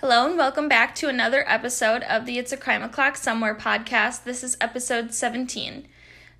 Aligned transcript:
Hello 0.00 0.28
and 0.28 0.38
welcome 0.38 0.68
back 0.68 0.94
to 0.94 1.08
another 1.08 1.42
episode 1.48 2.04
of 2.04 2.24
the 2.24 2.38
It's 2.38 2.52
a 2.52 2.56
Crime 2.56 2.84
O'Clock 2.84 3.16
Somewhere 3.16 3.56
podcast. 3.56 4.22
This 4.22 4.44
is 4.44 4.56
episode 4.60 5.12
17. 5.12 5.88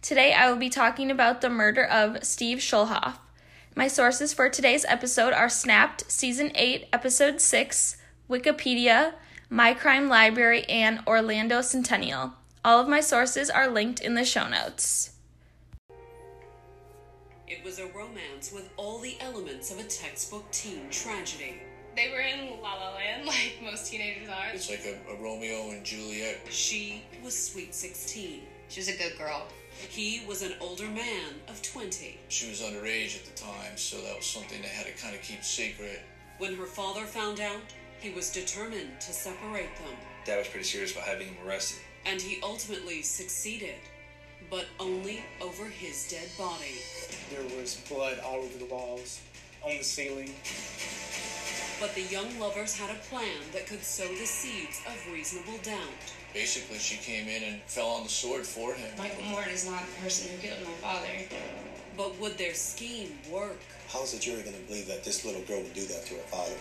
Today 0.00 0.32
I 0.32 0.48
will 0.48 0.58
be 0.58 0.70
talking 0.70 1.10
about 1.10 1.40
the 1.40 1.50
murder 1.50 1.84
of 1.84 2.22
Steve 2.22 2.58
Schulhoff. 2.58 3.16
My 3.74 3.88
sources 3.88 4.32
for 4.32 4.48
today's 4.48 4.84
episode 4.84 5.32
are 5.32 5.48
Snapped, 5.48 6.08
Season 6.08 6.52
8, 6.54 6.86
Episode 6.92 7.40
6, 7.40 7.96
Wikipedia, 8.30 9.14
My 9.50 9.74
Crime 9.74 10.08
Library, 10.08 10.62
and 10.66 11.00
Orlando 11.04 11.60
Sentinel. 11.60 12.34
All 12.64 12.80
of 12.80 12.86
my 12.86 13.00
sources 13.00 13.50
are 13.50 13.68
linked 13.68 13.98
in 13.98 14.14
the 14.14 14.24
show 14.24 14.48
notes. 14.48 15.16
It 17.48 17.64
was 17.64 17.80
a 17.80 17.88
romance 17.88 18.52
with 18.52 18.70
all 18.76 19.00
the 19.00 19.16
elements 19.20 19.72
of 19.72 19.80
a 19.80 19.84
textbook 19.84 20.48
teen 20.52 20.88
tragedy. 20.90 21.62
They 21.98 22.10
were 22.10 22.20
in 22.20 22.62
La 22.62 22.74
La 22.74 22.94
Land, 22.94 23.26
like 23.26 23.58
most 23.60 23.90
teenagers 23.90 24.28
are. 24.28 24.54
It's 24.54 24.70
like 24.70 24.84
a, 24.86 25.12
a 25.12 25.16
Romeo 25.20 25.70
and 25.70 25.84
Juliet. 25.84 26.38
She 26.48 27.02
was 27.24 27.36
sweet 27.36 27.74
16. 27.74 28.40
She 28.68 28.80
was 28.80 28.88
a 28.88 28.96
good 28.96 29.18
girl. 29.18 29.48
He 29.88 30.22
was 30.28 30.42
an 30.42 30.52
older 30.60 30.86
man 30.86 31.34
of 31.48 31.60
20. 31.60 32.16
She 32.28 32.48
was 32.48 32.60
underage 32.60 33.16
at 33.16 33.24
the 33.24 33.32
time, 33.32 33.76
so 33.76 33.96
that 34.02 34.14
was 34.14 34.26
something 34.26 34.62
they 34.62 34.68
had 34.68 34.86
to 34.86 34.92
kind 34.92 35.16
of 35.16 35.22
keep 35.22 35.42
secret. 35.42 36.02
When 36.38 36.54
her 36.54 36.66
father 36.66 37.04
found 37.04 37.40
out, 37.40 37.62
he 37.98 38.10
was 38.10 38.30
determined 38.30 39.00
to 39.00 39.12
separate 39.12 39.74
them. 39.78 39.96
Dad 40.24 40.38
was 40.38 40.46
pretty 40.46 40.66
serious 40.66 40.92
about 40.92 41.02
having 41.02 41.26
him 41.26 41.36
arrested. 41.44 41.80
And 42.06 42.22
he 42.22 42.40
ultimately 42.44 43.02
succeeded, 43.02 43.74
but 44.48 44.66
only 44.78 45.24
over 45.40 45.64
his 45.64 46.08
dead 46.08 46.28
body. 46.38 46.78
There 47.28 47.58
was 47.58 47.82
blood 47.88 48.20
all 48.24 48.36
over 48.36 48.56
the 48.56 48.66
walls, 48.66 49.20
on 49.64 49.76
the 49.76 49.82
ceiling. 49.82 50.32
But 51.80 51.94
the 51.94 52.02
young 52.02 52.38
lovers 52.40 52.76
had 52.76 52.90
a 52.90 52.98
plan 53.08 53.38
that 53.52 53.66
could 53.66 53.82
sow 53.84 54.08
the 54.08 54.26
seeds 54.26 54.80
of 54.86 55.12
reasonable 55.12 55.58
doubt. 55.62 55.78
Basically, 56.34 56.78
she 56.78 56.96
came 56.96 57.28
in 57.28 57.42
and 57.44 57.62
fell 57.62 57.88
on 57.88 58.02
the 58.02 58.08
sword 58.08 58.44
for 58.44 58.74
him. 58.74 58.90
Michael 58.98 59.22
Morin 59.24 59.50
is 59.50 59.68
not 59.68 59.82
the 59.86 60.02
person 60.02 60.30
who 60.30 60.38
killed 60.38 60.64
my 60.64 60.72
father. 60.72 61.08
But 61.96 62.18
would 62.20 62.36
their 62.36 62.54
scheme 62.54 63.12
work? 63.30 63.60
How 63.88 64.02
is 64.02 64.12
the 64.12 64.18
jury 64.18 64.42
going 64.42 64.56
to 64.56 64.62
believe 64.62 64.88
that 64.88 65.04
this 65.04 65.24
little 65.24 65.42
girl 65.42 65.62
would 65.62 65.72
do 65.72 65.84
that 65.86 66.04
to 66.06 66.14
her 66.14 66.20
father? 66.22 66.54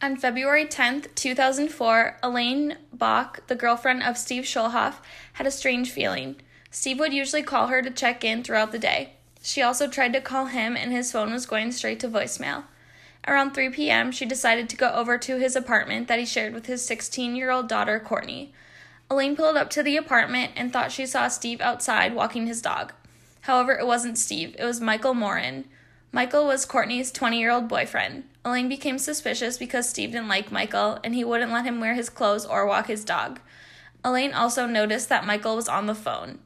On 0.00 0.16
February 0.16 0.66
10th, 0.66 1.14
2004, 1.16 2.18
Elaine 2.22 2.76
Bouck, 2.96 3.46
the 3.48 3.54
girlfriend 3.54 4.02
of 4.02 4.16
Steve 4.16 4.44
Schulhoff, 4.44 4.96
had 5.34 5.46
a 5.46 5.50
strange 5.50 5.90
feeling. 5.90 6.36
Steve 6.70 6.98
would 6.98 7.12
usually 7.12 7.42
call 7.42 7.66
her 7.66 7.82
to 7.82 7.90
check 7.90 8.24
in 8.24 8.42
throughout 8.42 8.72
the 8.72 8.78
day. 8.78 9.14
She 9.42 9.60
also 9.60 9.88
tried 9.88 10.12
to 10.12 10.20
call 10.20 10.46
him, 10.46 10.76
and 10.76 10.92
his 10.92 11.12
phone 11.12 11.32
was 11.32 11.46
going 11.46 11.72
straight 11.72 12.00
to 12.00 12.08
voicemail. 12.08 12.64
Around 13.26 13.54
3 13.54 13.70
p.m., 13.70 14.10
she 14.10 14.24
decided 14.24 14.68
to 14.68 14.76
go 14.76 14.90
over 14.92 15.16
to 15.16 15.38
his 15.38 15.54
apartment 15.54 16.08
that 16.08 16.18
he 16.18 16.26
shared 16.26 16.54
with 16.54 16.66
his 16.66 16.84
16 16.84 17.36
year 17.36 17.50
old 17.50 17.68
daughter, 17.68 18.00
Courtney. 18.00 18.52
Elaine 19.10 19.36
pulled 19.36 19.56
up 19.56 19.70
to 19.70 19.82
the 19.82 19.96
apartment 19.96 20.52
and 20.56 20.72
thought 20.72 20.90
she 20.90 21.06
saw 21.06 21.28
Steve 21.28 21.60
outside 21.60 22.14
walking 22.14 22.46
his 22.46 22.62
dog. 22.62 22.92
However, 23.42 23.72
it 23.72 23.86
wasn't 23.86 24.18
Steve, 24.18 24.56
it 24.58 24.64
was 24.64 24.80
Michael 24.80 25.14
Morin. 25.14 25.66
Michael 26.10 26.46
was 26.46 26.64
Courtney's 26.64 27.12
20 27.12 27.38
year 27.38 27.50
old 27.50 27.68
boyfriend. 27.68 28.24
Elaine 28.44 28.68
became 28.68 28.98
suspicious 28.98 29.56
because 29.56 29.88
Steve 29.88 30.12
didn't 30.12 30.28
like 30.28 30.50
Michael 30.50 30.98
and 31.04 31.14
he 31.14 31.24
wouldn't 31.24 31.52
let 31.52 31.64
him 31.64 31.80
wear 31.80 31.94
his 31.94 32.10
clothes 32.10 32.44
or 32.44 32.66
walk 32.66 32.88
his 32.88 33.04
dog. 33.04 33.40
Elaine 34.04 34.32
also 34.32 34.66
noticed 34.66 35.08
that 35.08 35.26
Michael 35.26 35.56
was 35.56 35.68
on 35.68 35.86
the 35.86 35.94
phone. 35.94 36.40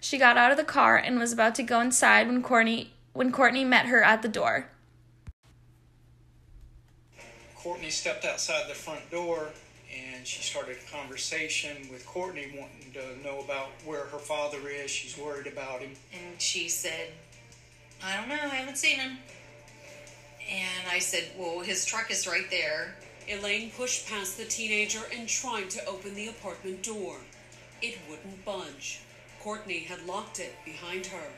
She 0.00 0.18
got 0.18 0.36
out 0.36 0.50
of 0.50 0.56
the 0.56 0.64
car 0.64 0.96
and 0.96 1.18
was 1.18 1.32
about 1.32 1.54
to 1.56 1.62
go 1.62 1.80
inside 1.80 2.26
when 2.26 2.42
Courtney 2.42 2.92
when 3.12 3.32
Courtney 3.32 3.64
met 3.64 3.86
her 3.86 4.02
at 4.02 4.22
the 4.22 4.28
door. 4.28 4.68
Courtney 7.68 7.90
stepped 7.90 8.24
outside 8.24 8.66
the 8.66 8.74
front 8.74 9.10
door 9.10 9.50
and 9.94 10.26
she 10.26 10.40
started 10.40 10.78
a 10.78 10.90
conversation 10.90 11.76
with 11.92 12.06
Courtney, 12.06 12.46
wanting 12.58 12.90
to 12.94 13.22
know 13.22 13.40
about 13.40 13.68
where 13.84 14.06
her 14.06 14.18
father 14.18 14.70
is. 14.70 14.90
She's 14.90 15.18
worried 15.18 15.46
about 15.46 15.80
him. 15.80 15.90
And 16.14 16.40
she 16.40 16.70
said, 16.70 17.08
I 18.02 18.16
don't 18.16 18.30
know, 18.30 18.36
I 18.36 18.54
haven't 18.54 18.78
seen 18.78 18.98
him. 18.98 19.18
And 20.50 20.88
I 20.90 20.98
said, 20.98 21.24
Well, 21.36 21.60
his 21.60 21.84
truck 21.84 22.10
is 22.10 22.26
right 22.26 22.50
there. 22.50 22.94
Elaine 23.28 23.70
pushed 23.72 24.08
past 24.08 24.38
the 24.38 24.46
teenager 24.46 25.02
and 25.14 25.28
tried 25.28 25.68
to 25.68 25.84
open 25.84 26.14
the 26.14 26.28
apartment 26.28 26.82
door. 26.82 27.18
It 27.82 27.98
wouldn't 28.08 28.46
budge. 28.46 29.00
Courtney 29.42 29.80
had 29.80 30.06
locked 30.06 30.40
it 30.40 30.54
behind 30.64 31.04
her. 31.04 31.28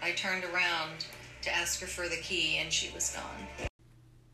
I 0.00 0.12
turned 0.12 0.44
around 0.44 1.06
to 1.42 1.52
ask 1.52 1.80
her 1.80 1.88
for 1.88 2.08
the 2.08 2.18
key 2.18 2.58
and 2.58 2.72
she 2.72 2.94
was 2.94 3.10
gone. 3.10 3.69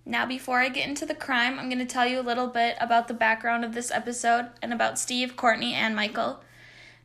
Now, 0.09 0.25
before 0.25 0.61
I 0.61 0.69
get 0.69 0.89
into 0.89 1.05
the 1.05 1.17
crime, 1.17 1.59
I'm 1.59 1.69
going 1.69 1.81
to 1.81 1.85
tell 1.85 2.07
you 2.07 2.21
a 2.21 2.23
little 2.23 2.47
bit 2.47 2.77
about 2.81 3.09
the 3.09 3.15
background 3.15 3.65
of 3.65 3.75
this 3.75 3.91
episode 3.91 4.51
and 4.63 4.73
about 4.73 5.01
Steve, 5.01 5.37
Courtney, 5.37 5.75
and 5.75 5.97
Michael. 5.97 6.45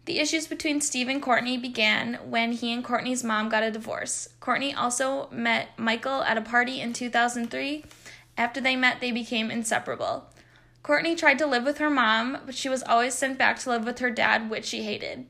The 0.06 0.20
issues 0.20 0.46
between 0.46 0.82
Steve 0.82 1.08
and 1.08 1.20
Courtney 1.20 1.58
began 1.58 2.20
when 2.24 2.52
he 2.52 2.72
and 2.72 2.84
Courtney's 2.84 3.24
mom 3.24 3.50
got 3.50 3.64
a 3.64 3.72
divorce. 3.72 4.30
Courtney 4.40 4.72
also 4.72 5.28
met 5.32 5.70
Michael 5.80 6.22
at 6.22 6.38
a 6.38 6.42
party 6.42 6.80
in 6.80 6.94
2003. 6.94 7.86
After 8.38 8.62
they 8.62 8.76
met, 8.76 9.02
they 9.02 9.12
became 9.12 9.50
inseparable. 9.50 10.28
Courtney 10.84 11.16
tried 11.16 11.40
to 11.40 11.48
live 11.48 11.64
with 11.64 11.80
her 11.80 11.90
mom, 11.90 12.38
but 12.46 12.54
she 12.54 12.70
was 12.70 12.84
always 12.84 13.16
sent 13.16 13.40
back 13.40 13.58
to 13.60 13.70
live 13.70 13.84
with 13.84 13.98
her 13.98 14.12
dad, 14.12 14.48
which 14.48 14.66
she 14.66 14.84
hated. 14.84 15.26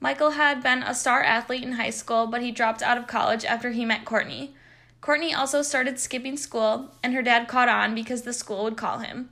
Michael 0.00 0.32
had 0.32 0.60
been 0.60 0.82
a 0.82 0.92
star 0.92 1.22
athlete 1.22 1.62
in 1.62 1.72
high 1.72 1.90
school, 1.90 2.26
but 2.26 2.42
he 2.42 2.50
dropped 2.50 2.82
out 2.82 2.98
of 2.98 3.06
college 3.06 3.44
after 3.44 3.70
he 3.70 3.84
met 3.84 4.04
Courtney. 4.04 4.54
Courtney 5.00 5.34
also 5.34 5.62
started 5.62 5.98
skipping 5.98 6.36
school, 6.36 6.90
and 7.02 7.14
her 7.14 7.22
dad 7.22 7.48
caught 7.48 7.68
on 7.68 7.94
because 7.94 8.22
the 8.22 8.32
school 8.32 8.64
would 8.64 8.76
call 8.76 8.98
him. 8.98 9.30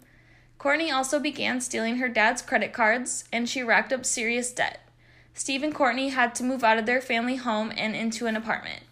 Courtney 0.58 0.90
also 0.90 1.18
began 1.18 1.60
stealing 1.60 1.96
her 1.96 2.08
dad's 2.08 2.42
credit 2.42 2.72
cards, 2.72 3.24
and 3.32 3.48
she 3.48 3.62
racked 3.62 3.92
up 3.92 4.06
serious 4.06 4.52
debt. 4.52 4.80
Steve 5.34 5.62
and 5.62 5.74
Courtney 5.74 6.10
had 6.10 6.34
to 6.36 6.44
move 6.44 6.62
out 6.62 6.78
of 6.78 6.86
their 6.86 7.00
family 7.00 7.36
home 7.36 7.72
and 7.76 7.96
into 7.96 8.26
an 8.26 8.36
apartment. 8.36 8.84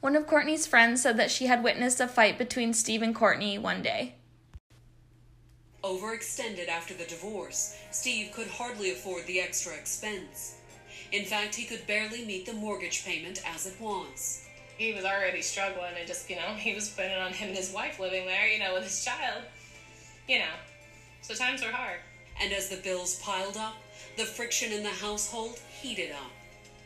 One 0.00 0.16
of 0.16 0.26
Courtney's 0.26 0.66
friends 0.66 1.00
said 1.00 1.16
that 1.16 1.30
she 1.30 1.46
had 1.46 1.64
witnessed 1.64 1.98
a 1.98 2.06
fight 2.06 2.36
between 2.36 2.74
Steve 2.74 3.00
and 3.00 3.14
Courtney 3.14 3.56
one 3.56 3.80
day. 3.80 4.16
Overextended 5.82 6.68
after 6.68 6.92
the 6.92 7.06
divorce, 7.06 7.76
Steve 7.90 8.32
could 8.32 8.48
hardly 8.48 8.90
afford 8.90 9.26
the 9.26 9.40
extra 9.40 9.74
expense. 9.74 10.56
In 11.10 11.24
fact, 11.24 11.54
he 11.54 11.64
could 11.64 11.86
barely 11.86 12.24
meet 12.24 12.44
the 12.44 12.52
mortgage 12.52 13.04
payment 13.04 13.42
as 13.46 13.66
it 13.66 13.80
was. 13.80 14.43
He 14.76 14.92
was 14.92 15.04
already 15.04 15.42
struggling 15.42 15.92
and 15.98 16.06
just, 16.06 16.28
you 16.28 16.36
know, 16.36 16.54
he 16.56 16.74
was 16.74 16.88
putting 16.88 17.12
on 17.12 17.32
him 17.32 17.48
and 17.48 17.56
his 17.56 17.72
wife 17.72 18.00
living 18.00 18.26
there, 18.26 18.48
you 18.48 18.58
know, 18.58 18.74
with 18.74 18.84
his 18.84 19.04
child. 19.04 19.42
You 20.28 20.40
know. 20.40 20.54
So 21.22 21.34
times 21.34 21.62
were 21.62 21.70
hard. 21.70 22.00
And 22.40 22.52
as 22.52 22.68
the 22.68 22.76
bills 22.76 23.20
piled 23.20 23.56
up, 23.56 23.74
the 24.16 24.24
friction 24.24 24.72
in 24.72 24.82
the 24.82 24.88
household 24.88 25.58
heated 25.80 26.10
up. 26.12 26.30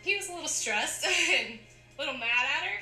He 0.03 0.17
was 0.17 0.29
a 0.29 0.33
little 0.33 0.49
stressed 0.49 1.05
and 1.41 1.59
a 1.97 2.01
little 2.01 2.15
mad 2.15 2.47
at 2.57 2.67
her. 2.67 2.81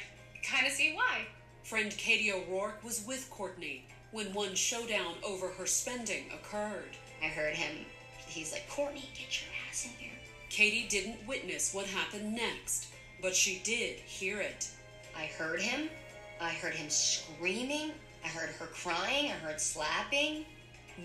Kind 0.49 0.67
of 0.67 0.73
see 0.73 0.95
why. 0.95 1.27
Friend 1.65 1.91
Katie 1.91 2.33
O'Rourke 2.33 2.83
was 2.85 3.05
with 3.07 3.29
Courtney 3.31 3.87
when 4.13 4.33
one 4.33 4.55
showdown 4.55 5.15
over 5.25 5.49
her 5.49 5.67
spending 5.67 6.27
occurred. 6.33 6.97
I 7.23 7.27
heard 7.27 7.55
him. 7.55 7.85
He's 8.27 8.53
like, 8.53 8.69
Courtney, 8.69 9.09
get 9.15 9.41
your 9.41 9.51
ass 9.69 9.85
in 9.85 9.91
here. 9.99 10.13
Katie 10.49 10.87
didn't 10.89 11.27
witness 11.27 11.75
what 11.75 11.87
happened 11.87 12.35
next, 12.35 12.89
but 13.21 13.35
she 13.35 13.61
did 13.65 13.97
hear 13.97 14.41
it. 14.41 14.69
I 15.17 15.27
heard 15.27 15.61
him. 15.61 15.89
I 16.41 16.51
heard 16.51 16.75
him 16.75 16.91
screaming. 16.91 17.93
I 18.25 18.29
heard 18.29 18.51
her 18.51 18.67
crying. 18.67 19.27
I 19.27 19.35
heard 19.35 19.61
slapping. 19.61 20.45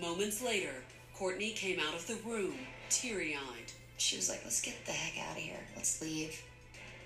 Moments 0.00 0.42
later, 0.42 0.74
Courtney 1.14 1.50
came 1.50 1.78
out 1.80 1.94
of 1.94 2.06
the 2.06 2.16
room, 2.28 2.54
teary 2.88 3.34
eyed. 3.34 3.72
She 3.96 4.16
was 4.16 4.28
like, 4.28 4.40
let's 4.44 4.60
get 4.60 4.84
the 4.84 4.92
heck 4.92 5.24
out 5.24 5.36
of 5.36 5.42
here. 5.42 5.60
Let's 5.76 6.00
leave. 6.02 6.42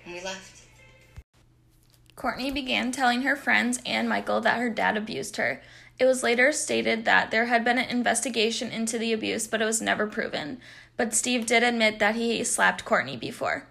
And 0.05 0.15
we 0.15 0.21
left. 0.21 0.63
Courtney 2.15 2.49
began 2.49 2.91
telling 2.91 3.21
her 3.21 3.35
friends 3.35 3.79
and 3.85 4.09
Michael 4.09 4.41
that 4.41 4.57
her 4.57 4.69
dad 4.69 4.97
abused 4.97 5.37
her. 5.37 5.61
It 5.99 6.05
was 6.05 6.23
later 6.23 6.51
stated 6.51 7.05
that 7.05 7.29
there 7.29 7.45
had 7.45 7.63
been 7.63 7.77
an 7.77 7.89
investigation 7.89 8.71
into 8.71 8.97
the 8.97 9.13
abuse, 9.13 9.47
but 9.47 9.61
it 9.61 9.65
was 9.65 9.81
never 9.81 10.07
proven. 10.07 10.59
But 10.95 11.13
Steve 11.13 11.45
did 11.45 11.61
admit 11.61 11.99
that 11.99 12.15
he 12.15 12.43
slapped 12.43 12.85
Courtney 12.85 13.17
before. 13.17 13.67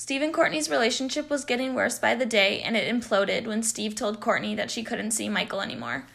Steve 0.00 0.22
and 0.22 0.32
Courtney's 0.32 0.70
relationship 0.70 1.28
was 1.28 1.44
getting 1.44 1.74
worse 1.74 1.98
by 1.98 2.14
the 2.14 2.24
day, 2.24 2.62
and 2.62 2.74
it 2.74 2.90
imploded 2.90 3.46
when 3.46 3.62
Steve 3.62 3.94
told 3.94 4.18
Courtney 4.18 4.54
that 4.54 4.70
she 4.70 4.82
couldn't 4.82 5.10
see 5.10 5.28
Michael 5.28 5.60
anymore. 5.60 6.06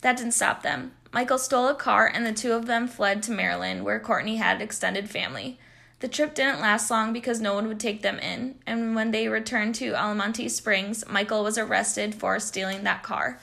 That 0.00 0.16
didn't 0.16 0.32
stop 0.32 0.62
them. 0.62 0.92
Michael 1.12 1.36
stole 1.36 1.68
a 1.68 1.74
car, 1.74 2.06
and 2.06 2.24
the 2.24 2.32
two 2.32 2.52
of 2.52 2.64
them 2.64 2.88
fled 2.88 3.22
to 3.24 3.32
Maryland, 3.32 3.84
where 3.84 4.00
Courtney 4.00 4.36
had 4.36 4.62
extended 4.62 5.10
family. 5.10 5.58
The 6.00 6.08
trip 6.08 6.34
didn't 6.34 6.62
last 6.62 6.90
long 6.90 7.12
because 7.12 7.38
no 7.38 7.52
one 7.52 7.68
would 7.68 7.78
take 7.78 8.00
them 8.00 8.18
in, 8.18 8.54
and 8.66 8.94
when 8.94 9.10
they 9.10 9.28
returned 9.28 9.74
to 9.74 9.92
Altamonte 9.92 10.50
Springs, 10.50 11.06
Michael 11.06 11.44
was 11.44 11.58
arrested 11.58 12.14
for 12.14 12.40
stealing 12.40 12.82
that 12.84 13.02
car. 13.02 13.38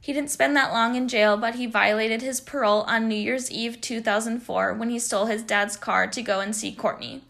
He 0.00 0.12
didn't 0.12 0.30
spend 0.30 0.54
that 0.54 0.72
long 0.72 0.94
in 0.94 1.08
jail, 1.08 1.36
but 1.36 1.56
he 1.56 1.66
violated 1.66 2.22
his 2.22 2.40
parole 2.40 2.82
on 2.82 3.08
New 3.08 3.16
Year's 3.16 3.50
Eve 3.50 3.80
2004 3.80 4.74
when 4.74 4.90
he 4.90 5.00
stole 5.00 5.26
his 5.26 5.42
dad's 5.42 5.76
car 5.76 6.06
to 6.06 6.22
go 6.22 6.38
and 6.38 6.54
see 6.54 6.72
Courtney. 6.72 7.24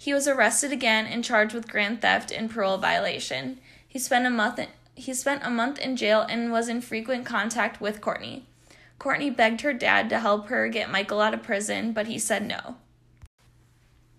He 0.00 0.14
was 0.14 0.28
arrested 0.28 0.70
again 0.70 1.06
and 1.06 1.24
charged 1.24 1.52
with 1.52 1.68
grand 1.68 2.00
theft 2.00 2.30
and 2.30 2.48
parole 2.48 2.78
violation. 2.78 3.58
He 3.86 3.98
spent 3.98 4.26
a 4.26 4.30
month 4.30 4.60
in, 4.60 4.68
he 4.94 5.12
spent 5.12 5.42
a 5.44 5.50
month 5.50 5.78
in 5.80 5.96
jail 5.96 6.22
and 6.22 6.52
was 6.52 6.68
in 6.68 6.80
frequent 6.80 7.26
contact 7.26 7.80
with 7.80 8.00
Courtney. 8.00 8.46
Courtney 9.00 9.30
begged 9.30 9.62
her 9.62 9.72
dad 9.72 10.08
to 10.10 10.20
help 10.20 10.46
her 10.48 10.68
get 10.68 10.90
Michael 10.90 11.20
out 11.20 11.34
of 11.34 11.42
prison, 11.42 11.92
but 11.92 12.06
he 12.06 12.18
said 12.18 12.46
no. 12.46 12.76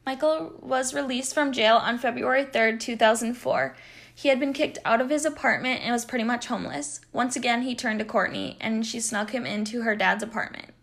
Michael 0.06 0.54
was 0.60 0.94
released 0.94 1.34
from 1.34 1.52
jail 1.52 1.76
on 1.76 1.98
February 1.98 2.44
3rd, 2.44 2.80
2004. 2.80 3.76
He 4.14 4.28
had 4.28 4.40
been 4.40 4.54
kicked 4.54 4.80
out 4.84 5.00
of 5.00 5.10
his 5.10 5.24
apartment 5.24 5.82
and 5.82 5.94
was 5.94 6.04
pretty 6.04 6.26
much 6.26 6.48
homeless. 6.48 7.00
Once 7.14 7.38
again, 7.38 7.62
he 7.62 7.74
turned 7.74 8.00
to 8.00 8.06
Courtney 8.06 8.58
and 8.60 8.86
she 8.86 9.00
snuck 9.00 9.32
him 9.32 9.46
into 9.46 9.82
her 9.82 9.96
dad's 9.96 10.24
apartment. 10.24 10.74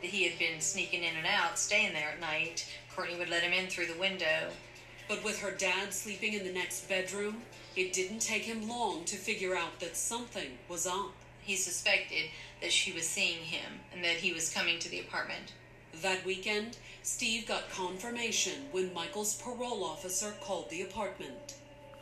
He 0.00 0.28
had 0.28 0.38
been 0.38 0.60
sneaking 0.60 1.04
in 1.04 1.16
and 1.16 1.26
out, 1.26 1.58
staying 1.58 1.92
there 1.92 2.10
at 2.10 2.20
night. 2.20 2.66
Courtney 2.94 3.18
would 3.18 3.28
let 3.28 3.42
him 3.42 3.52
in 3.52 3.68
through 3.68 3.86
the 3.86 3.98
window. 3.98 4.50
But 5.08 5.22
with 5.24 5.40
her 5.40 5.50
dad 5.50 5.92
sleeping 5.92 6.34
in 6.34 6.44
the 6.44 6.52
next 6.52 6.88
bedroom, 6.88 7.42
it 7.76 7.92
didn't 7.92 8.20
take 8.20 8.42
him 8.42 8.68
long 8.68 9.04
to 9.04 9.16
figure 9.16 9.56
out 9.56 9.80
that 9.80 9.96
something 9.96 10.58
was 10.68 10.86
up. 10.86 11.12
He 11.42 11.56
suspected 11.56 12.30
that 12.60 12.72
she 12.72 12.92
was 12.92 13.08
seeing 13.08 13.38
him 13.38 13.80
and 13.92 14.04
that 14.04 14.16
he 14.16 14.32
was 14.32 14.52
coming 14.52 14.78
to 14.78 14.88
the 14.88 15.00
apartment. 15.00 15.52
That 16.02 16.24
weekend, 16.24 16.78
Steve 17.02 17.46
got 17.46 17.70
confirmation 17.70 18.66
when 18.70 18.94
Michael's 18.94 19.34
parole 19.34 19.84
officer 19.84 20.32
called 20.40 20.70
the 20.70 20.82
apartment. 20.82 21.56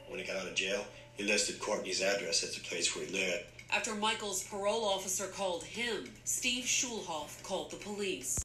When 0.08 0.20
he 0.20 0.26
got 0.26 0.36
out 0.36 0.48
of 0.48 0.54
jail, 0.54 0.84
he 1.16 1.24
listed 1.24 1.58
Courtney's 1.58 2.02
address 2.02 2.42
as 2.44 2.54
the 2.54 2.60
place 2.60 2.94
where 2.94 3.04
he 3.04 3.12
lived. 3.12 3.44
After 3.70 3.94
Michael's 3.94 4.42
parole 4.44 4.84
officer 4.84 5.26
called 5.26 5.62
him, 5.62 6.04
Steve 6.24 6.64
Schulhoff 6.64 7.42
called 7.42 7.70
the 7.70 7.76
police. 7.76 8.42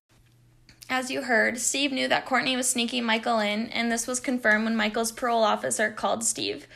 As 0.89 1.09
you 1.09 1.23
heard, 1.23 1.59
Steve 1.59 1.93
knew 1.93 2.09
that 2.09 2.25
Courtney 2.25 2.57
was 2.57 2.69
sneaking 2.69 3.05
Michael 3.05 3.39
in, 3.39 3.69
and 3.69 3.89
this 3.89 4.05
was 4.05 4.19
confirmed 4.19 4.65
when 4.65 4.75
Michael's 4.75 5.13
parole 5.13 5.43
officer 5.43 5.89
called 5.89 6.25
Steve. 6.25 6.67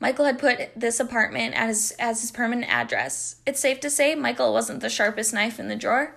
Michael 0.00 0.24
had 0.24 0.40
put 0.40 0.70
this 0.74 0.98
apartment 0.98 1.54
as, 1.54 1.94
as 1.98 2.20
his 2.20 2.32
permanent 2.32 2.70
address. 2.70 3.36
It's 3.46 3.60
safe 3.60 3.78
to 3.80 3.90
say 3.90 4.16
Michael 4.16 4.52
wasn't 4.52 4.80
the 4.80 4.90
sharpest 4.90 5.32
knife 5.32 5.60
in 5.60 5.68
the 5.68 5.76
drawer. 5.76 6.16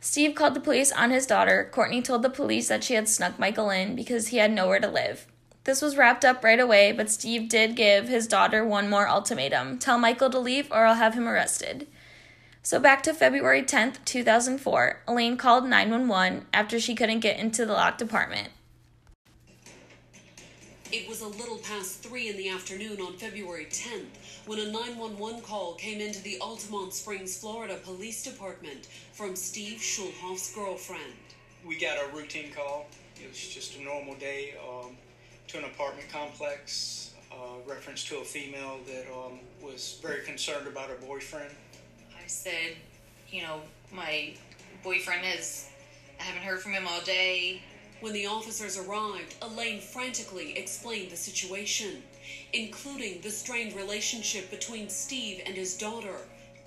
Steve 0.00 0.34
called 0.34 0.54
the 0.54 0.60
police 0.60 0.90
on 0.90 1.10
his 1.10 1.26
daughter. 1.26 1.68
Courtney 1.72 2.02
told 2.02 2.22
the 2.22 2.28
police 2.28 2.68
that 2.68 2.82
she 2.82 2.94
had 2.94 3.08
snuck 3.08 3.38
Michael 3.38 3.70
in 3.70 3.94
because 3.94 4.28
he 4.28 4.38
had 4.38 4.52
nowhere 4.52 4.80
to 4.80 4.88
live. 4.88 5.26
This 5.64 5.80
was 5.80 5.96
wrapped 5.96 6.26
up 6.26 6.44
right 6.44 6.60
away, 6.60 6.92
but 6.92 7.10
Steve 7.10 7.48
did 7.48 7.74
give 7.74 8.06
his 8.06 8.26
daughter 8.26 8.64
one 8.66 8.90
more 8.90 9.08
ultimatum 9.08 9.78
tell 9.78 9.98
Michael 9.98 10.28
to 10.28 10.38
leave 10.38 10.70
or 10.70 10.84
I'll 10.84 10.94
have 10.94 11.14
him 11.14 11.26
arrested. 11.26 11.86
So 12.62 12.78
back 12.78 13.02
to 13.04 13.14
February 13.14 13.62
10th, 13.62 14.04
2004, 14.04 15.00
Elaine 15.08 15.38
called 15.38 15.64
911 15.64 16.46
after 16.52 16.78
she 16.78 16.94
couldn't 16.94 17.20
get 17.20 17.38
into 17.38 17.64
the 17.64 17.72
locked 17.72 18.02
apartment. 18.02 18.48
It 20.92 21.08
was 21.08 21.22
a 21.22 21.28
little 21.28 21.56
past 21.58 22.02
3 22.02 22.28
in 22.28 22.36
the 22.36 22.50
afternoon 22.50 23.00
on 23.00 23.14
February 23.14 23.66
10th 23.70 24.04
when 24.46 24.58
a 24.58 24.70
911 24.70 25.40
call 25.40 25.74
came 25.74 26.00
into 26.00 26.22
the 26.22 26.36
Altamonte 26.40 26.92
Springs, 26.92 27.38
Florida 27.38 27.78
Police 27.82 28.22
Department 28.22 28.86
from 29.12 29.34
Steve 29.34 29.78
Schulhoff's 29.78 30.54
girlfriend. 30.54 31.02
We 31.66 31.78
got 31.78 31.96
a 31.96 32.14
routine 32.14 32.52
call. 32.52 32.86
It 33.16 33.28
was 33.28 33.38
just 33.38 33.76
a 33.76 33.82
normal 33.82 34.14
day 34.16 34.54
um, 34.62 34.96
to 35.48 35.58
an 35.58 35.64
apartment 35.64 36.08
complex. 36.10 37.12
Uh, 37.32 37.58
reference 37.66 38.04
to 38.04 38.18
a 38.18 38.24
female 38.24 38.78
that 38.86 39.06
um, 39.12 39.40
was 39.60 39.98
very 40.00 40.22
concerned 40.22 40.68
about 40.68 40.88
her 40.88 40.96
boyfriend. 41.04 41.50
I 42.16 42.26
said, 42.28 42.76
you 43.28 43.42
know, 43.42 43.60
my 43.92 44.34
boyfriend 44.84 45.22
is, 45.36 45.68
I 46.20 46.22
haven't 46.22 46.42
heard 46.42 46.60
from 46.60 46.72
him 46.72 46.86
all 46.86 47.00
day. 47.00 47.60
When 48.00 48.12
the 48.12 48.26
officers 48.26 48.78
arrived, 48.78 49.34
Elaine 49.42 49.80
frantically 49.80 50.56
explained 50.56 51.10
the 51.10 51.16
situation, 51.16 52.02
including 52.52 53.20
the 53.20 53.30
strained 53.30 53.74
relationship 53.74 54.50
between 54.50 54.88
Steve 54.88 55.42
and 55.44 55.56
his 55.56 55.76
daughter, 55.76 56.18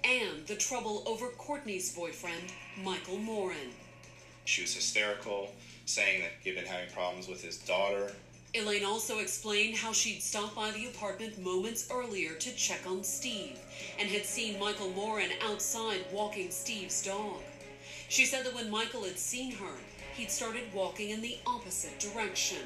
and 0.04 0.46
the 0.48 0.56
trouble 0.56 1.04
over 1.06 1.28
Courtney's 1.30 1.96
boyfriend, 1.96 2.52
Michael 2.84 3.18
Morin. 3.18 3.72
She 4.46 4.62
was 4.62 4.74
hysterical, 4.74 5.52
saying 5.86 6.22
that 6.22 6.32
he'd 6.42 6.56
been 6.56 6.66
having 6.66 6.90
problems 6.94 7.28
with 7.28 7.44
his 7.44 7.58
daughter. 7.58 8.12
Elaine 8.57 8.83
also 8.83 9.19
explained 9.19 9.75
how 9.75 9.92
she'd 9.94 10.21
stopped 10.21 10.56
by 10.56 10.71
the 10.71 10.88
apartment 10.88 11.38
moments 11.38 11.88
earlier 11.92 12.33
to 12.33 12.56
check 12.56 12.80
on 12.88 13.04
Steve 13.04 13.59
and 14.00 14.09
had 14.09 14.25
seen 14.25 14.59
Michael 14.59 14.89
Morin 14.89 15.30
outside 15.44 16.04
walking 16.12 16.50
Steve's 16.50 17.04
dog. 17.06 17.42
She 18.09 18.25
said 18.25 18.45
that 18.45 18.56
when 18.56 18.71
Michael 18.71 19.04
had 19.04 19.19
seen 19.19 19.51
her, 19.51 19.75
he'd 20.15 20.31
started 20.31 20.63
walking 20.74 21.12
in 21.12 21.21
the 21.21 21.38
opposite 21.45 22.00
direction. 22.00 22.57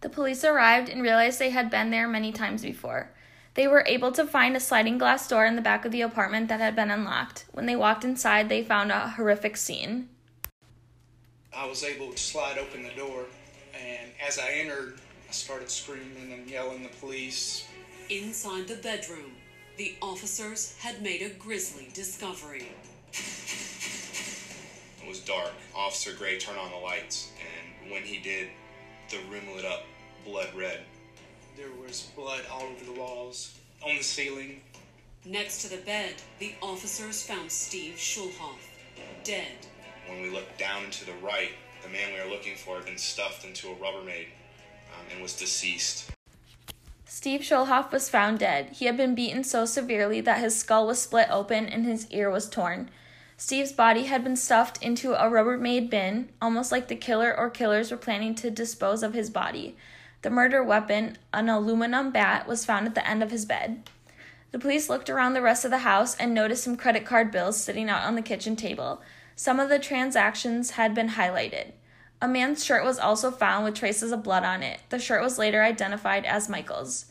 The 0.00 0.08
police 0.08 0.42
arrived 0.42 0.88
and 0.88 1.02
realized 1.02 1.38
they 1.38 1.50
had 1.50 1.70
been 1.70 1.90
there 1.90 2.08
many 2.08 2.32
times 2.32 2.62
before. 2.62 3.12
They 3.54 3.68
were 3.68 3.84
able 3.86 4.10
to 4.12 4.26
find 4.26 4.56
a 4.56 4.60
sliding 4.60 4.98
glass 4.98 5.28
door 5.28 5.46
in 5.46 5.54
the 5.54 5.62
back 5.62 5.84
of 5.84 5.92
the 5.92 6.00
apartment 6.00 6.48
that 6.48 6.60
had 6.60 6.74
been 6.74 6.90
unlocked. 6.90 7.44
When 7.52 7.66
they 7.66 7.76
walked 7.76 8.04
inside, 8.04 8.48
they 8.48 8.64
found 8.64 8.90
a 8.90 9.10
horrific 9.10 9.56
scene. 9.56 10.08
I 11.54 11.66
was 11.66 11.84
able 11.84 12.10
to 12.10 12.18
slide 12.18 12.58
open 12.58 12.82
the 12.82 12.90
door, 12.90 13.26
and 13.80 14.10
as 14.26 14.38
I 14.38 14.50
entered, 14.52 14.98
I 15.28 15.32
started 15.32 15.70
screaming 15.70 16.32
and 16.32 16.48
yelling 16.48 16.82
the 16.82 16.88
police. 17.00 17.66
Inside 18.08 18.66
the 18.68 18.76
bedroom, 18.76 19.32
the 19.76 19.94
officers 20.02 20.76
had 20.80 21.02
made 21.02 21.22
a 21.22 21.30
grisly 21.30 21.88
discovery. 21.94 22.68
It 25.02 25.08
was 25.08 25.20
dark. 25.20 25.52
Officer 25.74 26.12
Gray 26.12 26.38
turned 26.38 26.58
on 26.58 26.70
the 26.70 26.76
lights, 26.76 27.30
and 27.40 27.90
when 27.90 28.02
he 28.02 28.18
did, 28.18 28.48
the 29.10 29.18
room 29.30 29.54
lit 29.56 29.64
up 29.64 29.84
blood 30.24 30.48
red. 30.54 30.80
There 31.56 31.72
was 31.84 32.10
blood 32.14 32.42
all 32.52 32.62
over 32.62 32.84
the 32.84 32.92
walls, 33.00 33.54
on 33.82 33.96
the 33.96 34.04
ceiling. 34.04 34.60
Next 35.24 35.62
to 35.62 35.70
the 35.70 35.82
bed, 35.82 36.14
the 36.38 36.54
officers 36.62 37.22
found 37.22 37.50
Steve 37.50 37.94
Schulhoff, 37.94 38.58
dead. 39.24 39.66
When 40.08 40.22
we 40.22 40.30
looked 40.30 40.58
down 40.58 40.84
and 40.84 40.92
to 40.94 41.06
the 41.06 41.12
right, 41.22 41.52
the 41.82 41.88
man 41.88 42.12
we 42.12 42.20
were 42.20 42.34
looking 42.34 42.56
for 42.56 42.76
had 42.76 42.84
been 42.84 42.98
stuffed 42.98 43.44
into 43.44 43.68
a 43.68 43.74
Rubbermaid 43.74 44.26
um, 44.94 45.06
and 45.12 45.22
was 45.22 45.34
deceased. 45.36 46.10
Steve 47.06 47.40
Schulhoff 47.40 47.92
was 47.92 48.08
found 48.08 48.38
dead. 48.38 48.70
He 48.72 48.86
had 48.86 48.96
been 48.96 49.14
beaten 49.14 49.42
so 49.44 49.64
severely 49.64 50.20
that 50.20 50.38
his 50.38 50.56
skull 50.56 50.86
was 50.86 51.02
split 51.02 51.28
open 51.30 51.66
and 51.66 51.84
his 51.84 52.08
ear 52.10 52.30
was 52.30 52.48
torn. 52.48 52.88
Steve's 53.36 53.72
body 53.72 54.04
had 54.04 54.22
been 54.22 54.36
stuffed 54.36 54.82
into 54.82 55.14
a 55.14 55.28
Rubbermaid 55.28 55.90
bin, 55.90 56.28
almost 56.40 56.70
like 56.70 56.88
the 56.88 56.94
killer 56.94 57.34
or 57.36 57.50
killers 57.50 57.90
were 57.90 57.96
planning 57.96 58.34
to 58.36 58.50
dispose 58.50 59.02
of 59.02 59.14
his 59.14 59.30
body. 59.30 59.76
The 60.22 60.30
murder 60.30 60.62
weapon, 60.62 61.16
an 61.32 61.48
aluminum 61.48 62.10
bat, 62.10 62.46
was 62.46 62.64
found 62.64 62.86
at 62.86 62.94
the 62.94 63.08
end 63.08 63.22
of 63.22 63.30
his 63.30 63.46
bed. 63.46 63.88
The 64.52 64.58
police 64.58 64.88
looked 64.90 65.08
around 65.08 65.32
the 65.32 65.42
rest 65.42 65.64
of 65.64 65.70
the 65.70 65.78
house 65.78 66.14
and 66.16 66.34
noticed 66.34 66.64
some 66.64 66.76
credit 66.76 67.06
card 67.06 67.30
bills 67.30 67.56
sitting 67.56 67.88
out 67.88 68.04
on 68.04 68.14
the 68.14 68.22
kitchen 68.22 68.56
table. 68.56 69.00
Some 69.42 69.58
of 69.58 69.70
the 69.70 69.78
transactions 69.78 70.72
had 70.72 70.94
been 70.94 71.08
highlighted. 71.08 71.72
A 72.20 72.28
man's 72.28 72.62
shirt 72.62 72.84
was 72.84 72.98
also 72.98 73.30
found 73.30 73.64
with 73.64 73.74
traces 73.74 74.12
of 74.12 74.22
blood 74.22 74.44
on 74.44 74.62
it. 74.62 74.80
The 74.90 74.98
shirt 74.98 75.22
was 75.22 75.38
later 75.38 75.62
identified 75.62 76.26
as 76.26 76.50
Michael's. 76.50 77.06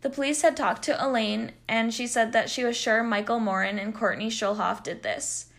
The 0.00 0.10
police 0.10 0.42
had 0.42 0.56
talked 0.56 0.82
to 0.82 1.06
Elaine, 1.06 1.52
and 1.68 1.94
she 1.94 2.08
said 2.08 2.32
that 2.32 2.50
she 2.50 2.64
was 2.64 2.76
sure 2.76 3.04
Michael 3.04 3.38
Morin 3.38 3.78
and 3.78 3.94
Courtney 3.94 4.28
Schulhoff 4.28 4.82
did 4.82 5.04
this. 5.04 5.50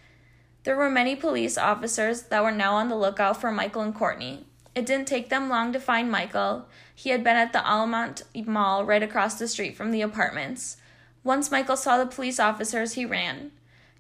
There 0.66 0.76
were 0.76 0.90
many 0.90 1.16
police 1.16 1.58
officers 1.58 2.24
that 2.24 2.44
were 2.44 2.52
now 2.52 2.76
on 2.76 2.90
the 2.90 2.98
lookout 2.98 3.40
for 3.40 3.50
Michael 3.50 3.84
and 3.84 3.96
Courtney. 3.96 4.46
It 4.76 4.86
didn't 4.86 5.08
take 5.08 5.30
them 5.30 5.48
long 5.48 5.72
to 5.72 5.80
find 5.80 6.12
Michael. 6.12 6.66
He 6.94 7.12
had 7.12 7.24
been 7.24 7.38
at 7.38 7.54
the 7.54 7.60
Altamonte 7.60 8.46
Mall 8.46 8.84
right 8.84 9.02
across 9.02 9.40
the 9.40 9.48
street 9.48 9.78
from 9.78 9.92
the 9.92 10.02
apartments. 10.02 10.76
Once 11.24 11.50
Michael 11.50 11.78
saw 11.78 11.98
the 11.98 12.06
police 12.06 12.42
officers, 12.42 12.96
he 12.96 13.06
ran. 13.06 13.52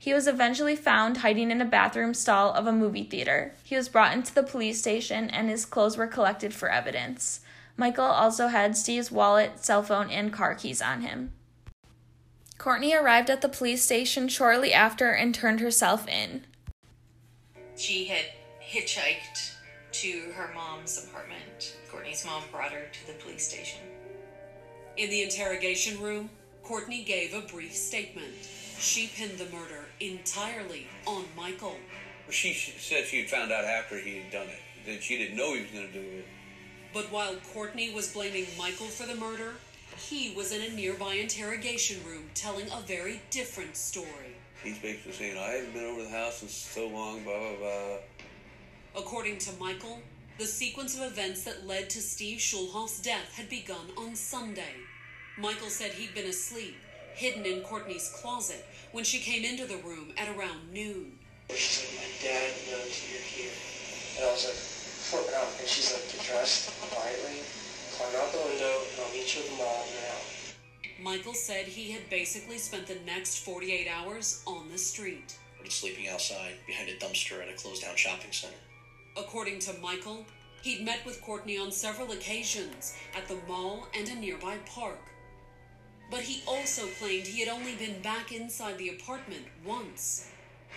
He 0.01 0.13
was 0.13 0.27
eventually 0.27 0.77
found 0.77 1.17
hiding 1.17 1.51
in 1.51 1.59
a 1.59 1.65
bathroom 1.65 2.13
stall 2.13 2.53
of 2.53 2.65
a 2.65 2.71
movie 2.71 3.03
theater. 3.03 3.53
He 3.65 3.75
was 3.75 3.89
brought 3.89 4.13
into 4.13 4.33
the 4.33 4.43
police 4.43 4.79
station 4.79 5.29
and 5.29 5.49
his 5.49 5.65
clothes 5.65 5.97
were 5.97 6.07
collected 6.07 6.53
for 6.53 6.69
evidence. 6.71 7.41
Michael 7.75 8.05
also 8.05 8.47
had 8.47 8.77
Steve's 8.77 9.11
wallet, 9.11 9.63
cell 9.63 9.83
phone, 9.83 10.09
and 10.09 10.31
car 10.31 10.55
keys 10.55 10.81
on 10.81 11.01
him. 11.01 11.33
Courtney 12.57 12.95
arrived 12.95 13.29
at 13.29 13.41
the 13.41 13.49
police 13.49 13.83
station 13.83 14.29
shortly 14.29 14.73
after 14.73 15.11
and 15.11 15.35
turned 15.35 15.59
herself 15.59 16.07
in. 16.07 16.45
She 17.75 18.05
had 18.05 18.25
hitchhiked 18.61 19.53
to 19.91 20.31
her 20.33 20.51
mom's 20.53 21.05
apartment. 21.05 21.77
Courtney's 21.91 22.25
mom 22.25 22.43
brought 22.51 22.71
her 22.71 22.85
to 22.91 23.07
the 23.07 23.19
police 23.19 23.47
station. 23.47 23.81
In 24.95 25.09
the 25.09 25.23
interrogation 25.23 26.01
room, 26.01 26.29
Courtney 26.63 27.03
gave 27.03 27.33
a 27.33 27.41
brief 27.41 27.73
statement. 27.73 28.33
She 28.77 29.07
pinned 29.07 29.37
the 29.37 29.45
murder 29.45 29.88
entirely 29.99 30.87
on 31.05 31.25
Michael. 31.35 31.75
She 32.29 32.53
said 32.53 33.05
she 33.05 33.21
had 33.21 33.29
found 33.29 33.51
out 33.51 33.65
after 33.65 33.97
he 33.97 34.17
had 34.17 34.31
done 34.31 34.47
it, 34.47 34.59
that 34.85 35.03
she 35.03 35.17
didn't 35.17 35.37
know 35.37 35.53
he 35.55 35.61
was 35.61 35.71
going 35.71 35.87
to 35.87 35.93
do 35.93 35.99
it. 35.99 36.25
But 36.93 37.11
while 37.11 37.35
Courtney 37.53 37.93
was 37.93 38.13
blaming 38.13 38.45
Michael 38.57 38.87
for 38.87 39.05
the 39.05 39.15
murder, 39.15 39.55
he 39.97 40.33
was 40.35 40.51
in 40.51 40.61
a 40.61 40.75
nearby 40.75 41.15
interrogation 41.15 41.97
room 42.05 42.29
telling 42.33 42.67
a 42.71 42.81
very 42.81 43.21
different 43.29 43.75
story. 43.75 44.35
He's 44.63 44.79
basically 44.79 45.13
saying, 45.13 45.37
I 45.37 45.51
haven't 45.51 45.73
been 45.73 45.85
over 45.85 46.03
the 46.03 46.09
house 46.09 46.41
in 46.41 46.49
so 46.49 46.87
long, 46.87 47.23
blah, 47.23 47.37
blah, 47.39 47.57
blah. 47.57 47.97
According 48.95 49.37
to 49.39 49.53
Michael, 49.59 49.99
the 50.37 50.45
sequence 50.45 50.95
of 50.97 51.03
events 51.11 51.43
that 51.43 51.67
led 51.67 51.89
to 51.91 52.01
Steve 52.01 52.39
Schulhoff's 52.39 53.01
death 53.01 53.35
had 53.35 53.49
begun 53.49 53.91
on 53.97 54.15
Sunday. 54.15 54.75
Michael 55.37 55.69
said 55.69 55.91
he'd 55.91 56.15
been 56.15 56.29
asleep. 56.29 56.75
Hidden 57.19 57.45
in 57.45 57.59
Courtney's 57.61 58.15
closet 58.15 58.65
when 58.93 59.03
she 59.03 59.19
came 59.19 59.43
into 59.43 59.65
the 59.65 59.75
room 59.83 60.13
at 60.17 60.29
around 60.29 60.71
noon. 60.71 61.19
She's 61.49 61.83
like, 61.83 61.99
my 61.99 62.09
dad 62.23 62.51
knows 62.71 62.95
you're 63.11 63.19
here. 63.19 63.51
And 64.15 64.23
I 64.23 64.31
was 64.31 64.45
like, 64.47 64.55
flipping 64.55 65.35
out. 65.35 65.51
And 65.59 65.67
she's 65.67 65.91
like, 65.91 66.07
get 66.07 66.23
dressed 66.31 66.71
quietly, 66.79 67.43
climb 67.91 68.15
out 68.23 68.31
the 68.31 68.39
window, 68.47 68.71
and 68.71 69.03
I'll 69.03 69.11
meet 69.11 69.35
you 69.35 69.43
at 69.43 69.49
the 69.51 69.57
mall 69.57 69.83
now. 69.99 70.15
Michael 71.03 71.33
said 71.33 71.65
he 71.65 71.91
had 71.91 72.09
basically 72.09 72.57
spent 72.57 72.87
the 72.87 72.97
next 73.05 73.39
48 73.43 73.89
hours 73.89 74.41
on 74.47 74.69
the 74.71 74.77
street. 74.77 75.37
Been 75.61 75.69
sleeping 75.69 76.07
outside 76.07 76.53
behind 76.67 76.87
a 76.87 76.95
dumpster 77.03 77.43
at 77.43 77.53
a 77.53 77.57
closed 77.57 77.83
down 77.83 77.97
shopping 77.97 78.31
center. 78.31 78.55
According 79.17 79.59
to 79.59 79.73
Michael, 79.81 80.25
he'd 80.61 80.85
met 80.85 81.05
with 81.05 81.21
Courtney 81.21 81.57
on 81.57 81.73
several 81.73 82.13
occasions 82.13 82.95
at 83.13 83.27
the 83.27 83.37
mall 83.45 83.87
and 83.93 84.07
a 84.07 84.15
nearby 84.15 84.55
park. 84.65 84.99
But 86.09 86.21
he 86.21 86.41
also 86.47 86.87
claimed 86.87 87.27
he 87.27 87.41
had 87.41 87.49
only 87.49 87.75
been 87.75 88.01
back 88.01 88.31
inside 88.31 88.77
the 88.77 88.89
apartment 88.89 89.45
once. 89.63 90.27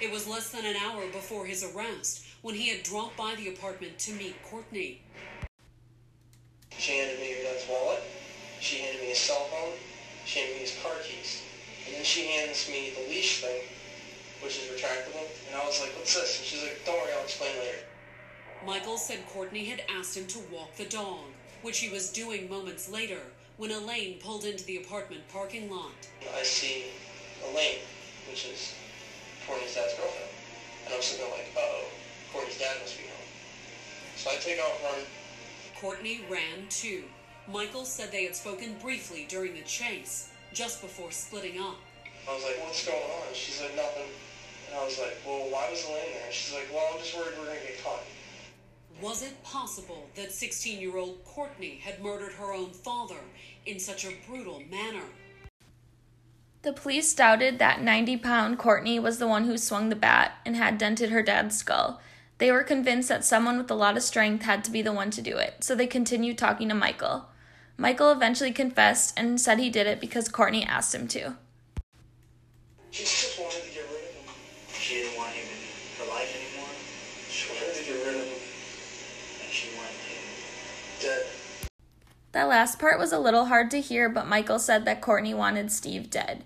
It 0.00 0.10
was 0.10 0.28
less 0.28 0.50
than 0.50 0.66
an 0.66 0.76
hour 0.76 1.06
before 1.10 1.46
his 1.46 1.64
arrest 1.64 2.24
when 2.42 2.54
he 2.54 2.68
had 2.68 2.82
dropped 2.82 3.16
by 3.16 3.34
the 3.34 3.48
apartment 3.48 3.98
to 4.00 4.12
meet 4.12 4.42
Courtney. 4.42 5.00
She 6.76 6.98
handed 6.98 7.20
me 7.20 7.32
her 7.32 7.44
dad's 7.44 7.66
wallet. 7.68 8.02
She 8.60 8.78
handed 8.78 9.00
me 9.00 9.08
his 9.08 9.18
cell 9.18 9.44
phone. 9.50 9.72
She 10.26 10.40
handed 10.40 10.56
me 10.56 10.60
his 10.62 10.78
car 10.82 10.92
keys. 11.02 11.42
And 11.86 11.96
then 11.96 12.04
she 12.04 12.26
hands 12.26 12.68
me 12.68 12.90
the 12.90 13.08
leash 13.08 13.40
thing, 13.40 13.62
which 14.42 14.58
is 14.58 14.64
retractable. 14.64 15.26
And 15.48 15.56
I 15.56 15.64
was 15.64 15.80
like, 15.80 15.96
what's 15.96 16.14
this? 16.14 16.38
And 16.38 16.46
she's 16.46 16.62
like, 16.62 16.82
don't 16.84 16.96
worry, 17.00 17.12
I'll 17.16 17.24
explain 17.24 17.56
later. 17.58 17.78
Michael 18.66 18.98
said 18.98 19.26
Courtney 19.28 19.64
had 19.64 19.82
asked 19.88 20.16
him 20.16 20.26
to 20.26 20.38
walk 20.52 20.76
the 20.76 20.84
dog, 20.84 21.24
which 21.62 21.78
he 21.78 21.88
was 21.88 22.12
doing 22.12 22.48
moments 22.48 22.88
later 22.88 23.20
when 23.56 23.70
Elaine 23.70 24.18
pulled 24.18 24.44
into 24.44 24.64
the 24.64 24.78
apartment 24.78 25.22
parking 25.32 25.70
lot. 25.70 25.92
I 26.36 26.42
see 26.42 26.84
Elaine, 27.50 27.78
which 28.28 28.46
is 28.46 28.74
Courtney's 29.46 29.74
dad's 29.74 29.94
girlfriend. 29.94 30.30
And 30.86 30.94
I'm 30.94 31.02
sitting 31.02 31.24
there 31.24 31.34
like, 31.36 31.52
uh-oh, 31.56 31.84
Courtney's 32.32 32.58
dad 32.58 32.76
must 32.80 32.96
be 32.96 33.04
home. 33.04 33.28
So 34.16 34.30
I 34.30 34.36
take 34.36 34.60
off 34.60 34.82
running. 34.84 35.06
Courtney 35.80 36.20
ran 36.30 36.66
too. 36.70 37.04
Michael 37.50 37.84
said 37.84 38.12
they 38.12 38.24
had 38.24 38.36
spoken 38.36 38.76
briefly 38.80 39.26
during 39.28 39.54
the 39.54 39.62
chase, 39.62 40.30
just 40.52 40.80
before 40.80 41.10
splitting 41.10 41.58
up. 41.60 41.76
I 42.28 42.34
was 42.34 42.44
like, 42.44 42.62
what's 42.62 42.86
going 42.86 43.02
on? 43.02 43.34
She's 43.34 43.60
like, 43.60 43.74
nothing. 43.74 44.06
And 44.70 44.78
I 44.78 44.84
was 44.84 44.98
like, 44.98 45.18
well, 45.26 45.50
why 45.50 45.68
was 45.70 45.84
Elaine 45.84 46.14
there? 46.14 46.30
She's 46.30 46.54
like, 46.54 46.68
well, 46.72 46.86
I'm 46.94 46.98
just 47.00 47.16
worried 47.16 47.34
we're 47.38 47.46
going 47.46 47.58
to 47.58 47.66
get 47.66 47.82
caught. 47.82 48.00
Was 49.02 49.22
it 49.22 49.42
possible 49.42 50.08
that 50.14 50.30
16 50.30 50.80
year 50.80 50.96
old 50.96 51.24
Courtney 51.24 51.80
had 51.82 52.00
murdered 52.00 52.32
her 52.34 52.52
own 52.52 52.70
father 52.70 53.18
in 53.66 53.80
such 53.80 54.04
a 54.04 54.12
brutal 54.28 54.62
manner? 54.70 55.02
The 56.62 56.72
police 56.72 57.12
doubted 57.12 57.58
that 57.58 57.82
90 57.82 58.16
pound 58.18 58.58
Courtney 58.58 59.00
was 59.00 59.18
the 59.18 59.26
one 59.26 59.44
who 59.44 59.58
swung 59.58 59.88
the 59.88 59.96
bat 59.96 60.34
and 60.46 60.54
had 60.54 60.78
dented 60.78 61.10
her 61.10 61.22
dad's 61.22 61.58
skull. 61.58 62.00
They 62.38 62.52
were 62.52 62.62
convinced 62.62 63.08
that 63.08 63.24
someone 63.24 63.58
with 63.58 63.70
a 63.70 63.74
lot 63.74 63.96
of 63.96 64.04
strength 64.04 64.44
had 64.44 64.62
to 64.64 64.70
be 64.70 64.82
the 64.82 64.92
one 64.92 65.10
to 65.10 65.20
do 65.20 65.36
it, 65.36 65.64
so 65.64 65.74
they 65.74 65.88
continued 65.88 66.38
talking 66.38 66.68
to 66.68 66.74
Michael. 66.74 67.26
Michael 67.76 68.12
eventually 68.12 68.52
confessed 68.52 69.18
and 69.18 69.40
said 69.40 69.58
he 69.58 69.70
did 69.70 69.88
it 69.88 70.00
because 70.00 70.28
Courtney 70.28 70.64
asked 70.64 70.94
him 70.94 71.08
to. 71.08 71.36
She 72.92 73.02
just 73.02 73.40
wanted 73.40 73.64
to 73.64 73.70
get 73.70 73.84
rid 73.90 74.04
of 74.04 74.14
him. 74.14 74.34
She 74.78 74.94
didn't 75.02 75.16
want 75.16 75.30
him 75.30 75.46
in 75.48 76.04
her 76.04 76.12
life 76.12 76.30
anymore. 76.30 76.70
She 77.28 77.48
wanted 77.50 77.74
to 77.74 77.84
get 77.84 78.06
rid 78.06 78.14
of 78.14 78.26
him. 78.26 78.38
And 79.42 79.50
she 79.50 79.64
wanted 79.64 79.66
him 79.66 79.70
That 82.32 82.48
last 82.48 82.78
part 82.78 82.98
was 82.98 83.12
a 83.12 83.18
little 83.18 83.46
hard 83.46 83.70
to 83.72 83.80
hear, 83.80 84.08
but 84.08 84.26
Michael 84.26 84.58
said 84.58 84.84
that 84.84 85.02
Courtney 85.02 85.34
wanted 85.34 85.70
Steve 85.70 86.08
dead. 86.08 86.44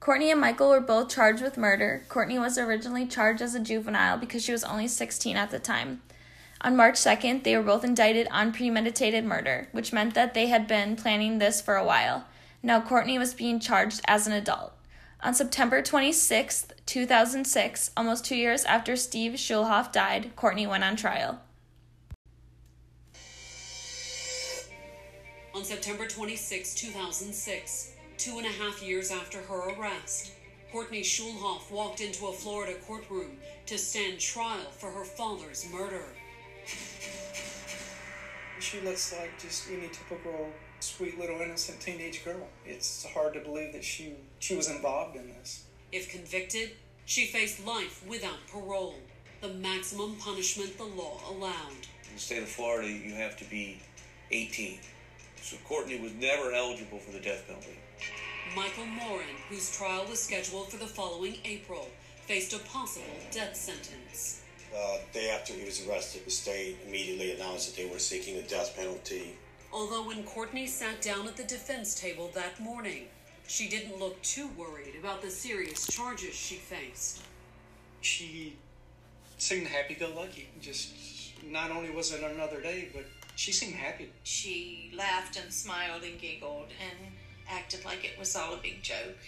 Courtney 0.00 0.32
and 0.32 0.40
Michael 0.40 0.70
were 0.70 0.80
both 0.80 1.10
charged 1.10 1.42
with 1.42 1.56
murder. 1.56 2.04
Courtney 2.08 2.38
was 2.38 2.58
originally 2.58 3.06
charged 3.06 3.40
as 3.40 3.54
a 3.54 3.60
juvenile 3.60 4.18
because 4.18 4.42
she 4.42 4.50
was 4.50 4.64
only 4.64 4.88
16 4.88 5.36
at 5.36 5.52
the 5.52 5.60
time. 5.60 6.02
On 6.60 6.76
March 6.76 6.96
2nd, 6.96 7.44
they 7.44 7.56
were 7.56 7.62
both 7.62 7.84
indicted 7.84 8.26
on 8.32 8.52
premeditated 8.52 9.24
murder, 9.24 9.68
which 9.70 9.92
meant 9.92 10.14
that 10.14 10.34
they 10.34 10.48
had 10.48 10.66
been 10.66 10.96
planning 10.96 11.38
this 11.38 11.60
for 11.60 11.76
a 11.76 11.84
while. 11.84 12.24
Now, 12.64 12.80
Courtney 12.80 13.16
was 13.16 13.32
being 13.32 13.60
charged 13.60 14.00
as 14.08 14.26
an 14.26 14.32
adult. 14.32 14.72
On 15.22 15.34
September 15.34 15.82
26, 15.82 16.66
2006, 16.84 17.90
almost 17.96 18.24
two 18.24 18.34
years 18.34 18.64
after 18.64 18.96
Steve 18.96 19.34
Schulhoff 19.34 19.92
died, 19.92 20.34
Courtney 20.34 20.66
went 20.66 20.82
on 20.82 20.96
trial. 20.96 21.40
On 25.62 25.66
September 25.66 26.08
26, 26.08 26.74
2006, 26.74 27.92
two 28.18 28.38
and 28.38 28.46
a 28.46 28.48
half 28.48 28.82
years 28.82 29.12
after 29.12 29.38
her 29.42 29.70
arrest, 29.70 30.32
Courtney 30.72 31.02
Schulhoff 31.02 31.70
walked 31.70 32.00
into 32.00 32.26
a 32.26 32.32
Florida 32.32 32.74
courtroom 32.84 33.36
to 33.66 33.78
stand 33.78 34.18
trial 34.18 34.72
for 34.76 34.90
her 34.90 35.04
father's 35.04 35.64
murder. 35.70 36.02
She 38.58 38.80
looks 38.80 39.14
like 39.16 39.40
just 39.40 39.70
any 39.70 39.86
typical 39.86 40.50
sweet 40.80 41.16
little 41.16 41.40
innocent 41.40 41.78
teenage 41.78 42.24
girl. 42.24 42.48
It's 42.66 43.06
hard 43.14 43.34
to 43.34 43.40
believe 43.40 43.72
that 43.72 43.84
she 43.84 44.14
she 44.40 44.56
was 44.56 44.68
involved 44.68 45.14
in 45.14 45.28
this. 45.28 45.62
If 45.92 46.10
convicted, 46.10 46.72
she 47.04 47.26
faced 47.26 47.64
life 47.64 48.04
without 48.08 48.48
parole, 48.50 48.96
the 49.40 49.50
maximum 49.50 50.16
punishment 50.16 50.76
the 50.76 50.86
law 50.86 51.20
allowed. 51.30 51.86
In 52.08 52.14
the 52.14 52.20
state 52.20 52.42
of 52.42 52.48
Florida, 52.48 52.88
you 52.88 53.14
have 53.14 53.36
to 53.36 53.44
be 53.44 53.78
18. 54.32 54.80
So 55.42 55.56
Courtney 55.68 55.98
was 56.00 56.14
never 56.14 56.52
eligible 56.52 56.98
for 56.98 57.10
the 57.10 57.18
death 57.18 57.44
penalty. 57.46 57.76
Michael 58.54 58.86
Morin, 58.86 59.26
whose 59.48 59.76
trial 59.76 60.06
was 60.08 60.22
scheduled 60.22 60.70
for 60.70 60.76
the 60.76 60.86
following 60.86 61.36
April, 61.44 61.88
faced 62.26 62.52
a 62.52 62.58
possible 62.60 63.16
death 63.32 63.56
sentence. 63.56 64.42
Uh, 64.74 64.98
day 65.12 65.30
after 65.30 65.52
he 65.52 65.64
was 65.64 65.86
arrested, 65.86 66.24
the 66.24 66.30
state 66.30 66.76
immediately 66.86 67.32
announced 67.32 67.74
that 67.74 67.82
they 67.82 67.90
were 67.90 67.98
seeking 67.98 68.36
the 68.36 68.42
death 68.42 68.74
penalty. 68.76 69.36
Although 69.72 70.06
when 70.06 70.22
Courtney 70.22 70.66
sat 70.66 71.02
down 71.02 71.26
at 71.26 71.36
the 71.36 71.44
defense 71.44 71.94
table 71.94 72.30
that 72.34 72.60
morning, 72.60 73.08
she 73.48 73.68
didn't 73.68 73.98
look 73.98 74.22
too 74.22 74.48
worried 74.56 74.94
about 74.98 75.22
the 75.22 75.30
serious 75.30 75.86
charges 75.88 76.34
she 76.34 76.54
faced. 76.54 77.22
She 78.00 78.56
seemed 79.38 79.66
happy-go-lucky. 79.66 80.48
Just 80.60 80.92
not 81.44 81.70
only 81.72 81.90
was 81.90 82.12
it 82.12 82.22
another 82.22 82.60
day, 82.60 82.88
but 82.94 83.04
she 83.42 83.50
seemed 83.50 83.74
happy. 83.74 84.08
She 84.22 84.92
laughed 84.96 85.36
and 85.36 85.52
smiled 85.52 86.04
and 86.04 86.16
giggled 86.20 86.68
and 86.80 87.12
acted 87.50 87.84
like 87.84 88.04
it 88.04 88.16
was 88.16 88.36
all 88.36 88.54
a 88.54 88.56
big 88.56 88.84
joke. 88.84 89.18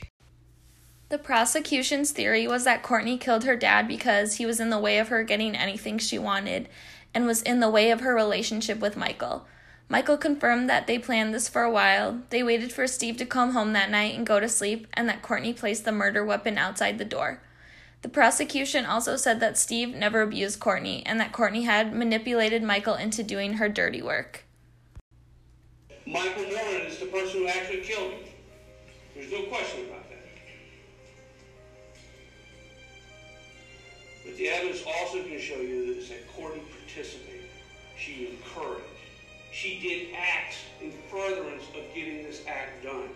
The 1.08 1.18
prosecution's 1.18 2.12
theory 2.12 2.46
was 2.46 2.62
that 2.62 2.84
Courtney 2.84 3.18
killed 3.18 3.42
her 3.42 3.56
dad 3.56 3.88
because 3.88 4.36
he 4.36 4.46
was 4.46 4.60
in 4.60 4.70
the 4.70 4.78
way 4.78 4.98
of 4.98 5.08
her 5.08 5.24
getting 5.24 5.56
anything 5.56 5.98
she 5.98 6.16
wanted 6.16 6.68
and 7.12 7.26
was 7.26 7.42
in 7.42 7.58
the 7.58 7.68
way 7.68 7.90
of 7.90 8.02
her 8.02 8.14
relationship 8.14 8.78
with 8.78 8.96
Michael. 8.96 9.48
Michael 9.88 10.16
confirmed 10.16 10.70
that 10.70 10.86
they 10.86 10.96
planned 10.96 11.34
this 11.34 11.48
for 11.48 11.62
a 11.62 11.70
while. 11.70 12.20
They 12.30 12.44
waited 12.44 12.72
for 12.72 12.86
Steve 12.86 13.16
to 13.16 13.26
come 13.26 13.50
home 13.50 13.72
that 13.72 13.90
night 13.90 14.14
and 14.14 14.24
go 14.24 14.38
to 14.38 14.48
sleep, 14.48 14.86
and 14.94 15.08
that 15.08 15.22
Courtney 15.22 15.52
placed 15.52 15.84
the 15.84 15.90
murder 15.90 16.24
weapon 16.24 16.56
outside 16.56 16.98
the 16.98 17.04
door. 17.04 17.40
The 18.04 18.10
prosecution 18.10 18.84
also 18.84 19.16
said 19.16 19.40
that 19.40 19.56
Steve 19.56 19.94
never 19.94 20.20
abused 20.20 20.60
Courtney 20.60 21.02
and 21.06 21.18
that 21.20 21.32
Courtney 21.32 21.62
had 21.62 21.94
manipulated 21.94 22.62
Michael 22.62 22.96
into 22.96 23.22
doing 23.22 23.54
her 23.54 23.66
dirty 23.66 24.02
work. 24.02 24.44
Michael 26.06 26.42
Morin 26.42 26.82
is 26.82 26.98
the 26.98 27.06
person 27.06 27.40
who 27.40 27.48
actually 27.48 27.80
killed 27.80 28.12
him. 28.12 28.24
There's 29.14 29.32
no 29.32 29.44
question 29.44 29.86
about 29.86 30.06
that. 30.10 30.18
But 34.26 34.36
the 34.36 34.50
evidence 34.50 34.82
also 34.86 35.22
can 35.22 35.40
show 35.40 35.62
you 35.62 36.04
that 36.06 36.28
Courtney 36.36 36.62
participated. 36.78 37.48
She 37.98 38.28
encouraged. 38.36 38.84
She 39.50 39.80
did 39.80 40.14
acts 40.14 40.58
in 40.82 40.92
furtherance 41.10 41.64
of 41.68 41.94
getting 41.94 42.22
this 42.24 42.42
act 42.46 42.84
done. 42.84 43.08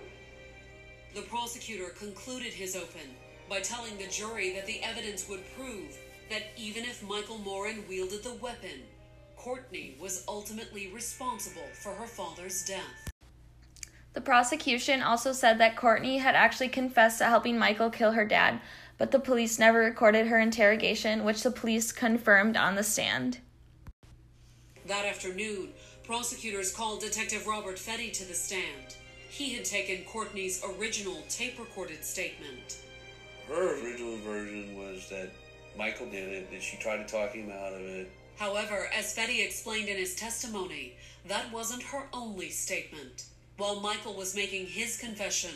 The 1.15 1.21
prosecutor 1.21 1.91
concluded 1.91 2.55
his 2.55 2.75
open 2.75 3.11
by 3.49 3.61
telling 3.61 3.97
the 3.97 4.07
jury 4.07 4.53
that 4.55 4.67
the 4.67 4.83
evidence 4.83 5.29
would 5.29 5.43
prove 5.57 5.97
that 6.31 6.43
even 6.57 6.85
if 6.85 7.03
Michael 7.03 7.39
Morin 7.39 7.85
wielded 7.89 8.23
the 8.23 8.35
weapon, 8.35 8.83
Courtney 9.37 9.97
was 10.01 10.25
ultimately 10.29 10.89
responsible 10.89 11.69
for 11.73 11.93
her 11.93 12.07
father's 12.07 12.65
death. 12.65 13.13
The 14.13 14.21
prosecution 14.21 15.01
also 15.01 15.33
said 15.33 15.59
that 15.59 15.77
Courtney 15.77 16.19
had 16.19 16.35
actually 16.35 16.69
confessed 16.69 17.19
to 17.19 17.25
helping 17.25 17.59
Michael 17.59 17.89
kill 17.89 18.13
her 18.13 18.25
dad, 18.25 18.61
but 18.99 19.11
the 19.13 19.21
police 19.21 19.59
never 19.59 19.79
recorded 19.79 20.27
her 20.27 20.41
interrogation, 20.41 21.25
which 21.25 21.43
the 21.43 21.51
police 21.51 21.93
confirmed 21.93 22.57
on 22.57 22.75
the 22.75 22.83
stand. 22.83 23.39
That 24.87 25.07
afternoon, 25.07 25.69
prosecutors 26.03 26.75
called 26.75 27.01
Detective 27.01 27.47
Robert 27.47 27.77
Fetty 27.77 28.13
to 28.15 28.25
the 28.25 28.35
stand. 28.35 28.97
He 29.31 29.55
had 29.55 29.65
taken 29.65 30.05
Courtney's 30.05 30.65
original 30.65 31.23
tape 31.29 31.59
recorded 31.59 32.03
statement. 32.03 32.79
Her 33.49 33.83
original 33.83 34.19
version 34.19 34.77
was 34.77 35.09
that 35.09 35.31
Michael 35.77 36.07
did 36.07 36.29
it, 36.29 36.51
that 36.51 36.63
she 36.63 36.77
tried 36.77 37.07
to 37.07 37.13
talk 37.13 37.33
him 37.33 37.51
out 37.51 37.73
of 37.73 37.81
it. 37.81 38.11
However, 38.37 38.89
as 38.95 39.17
Fetty 39.17 39.45
explained 39.45 39.89
in 39.89 39.97
his 39.97 40.15
testimony, 40.15 40.95
that 41.27 41.51
wasn't 41.53 41.83
her 41.85 42.05
only 42.13 42.51
statement. 42.51 43.25
While 43.57 43.81
Michael 43.81 44.15
was 44.15 44.37
making 44.37 44.67
his 44.67 44.99
confession, 44.99 45.51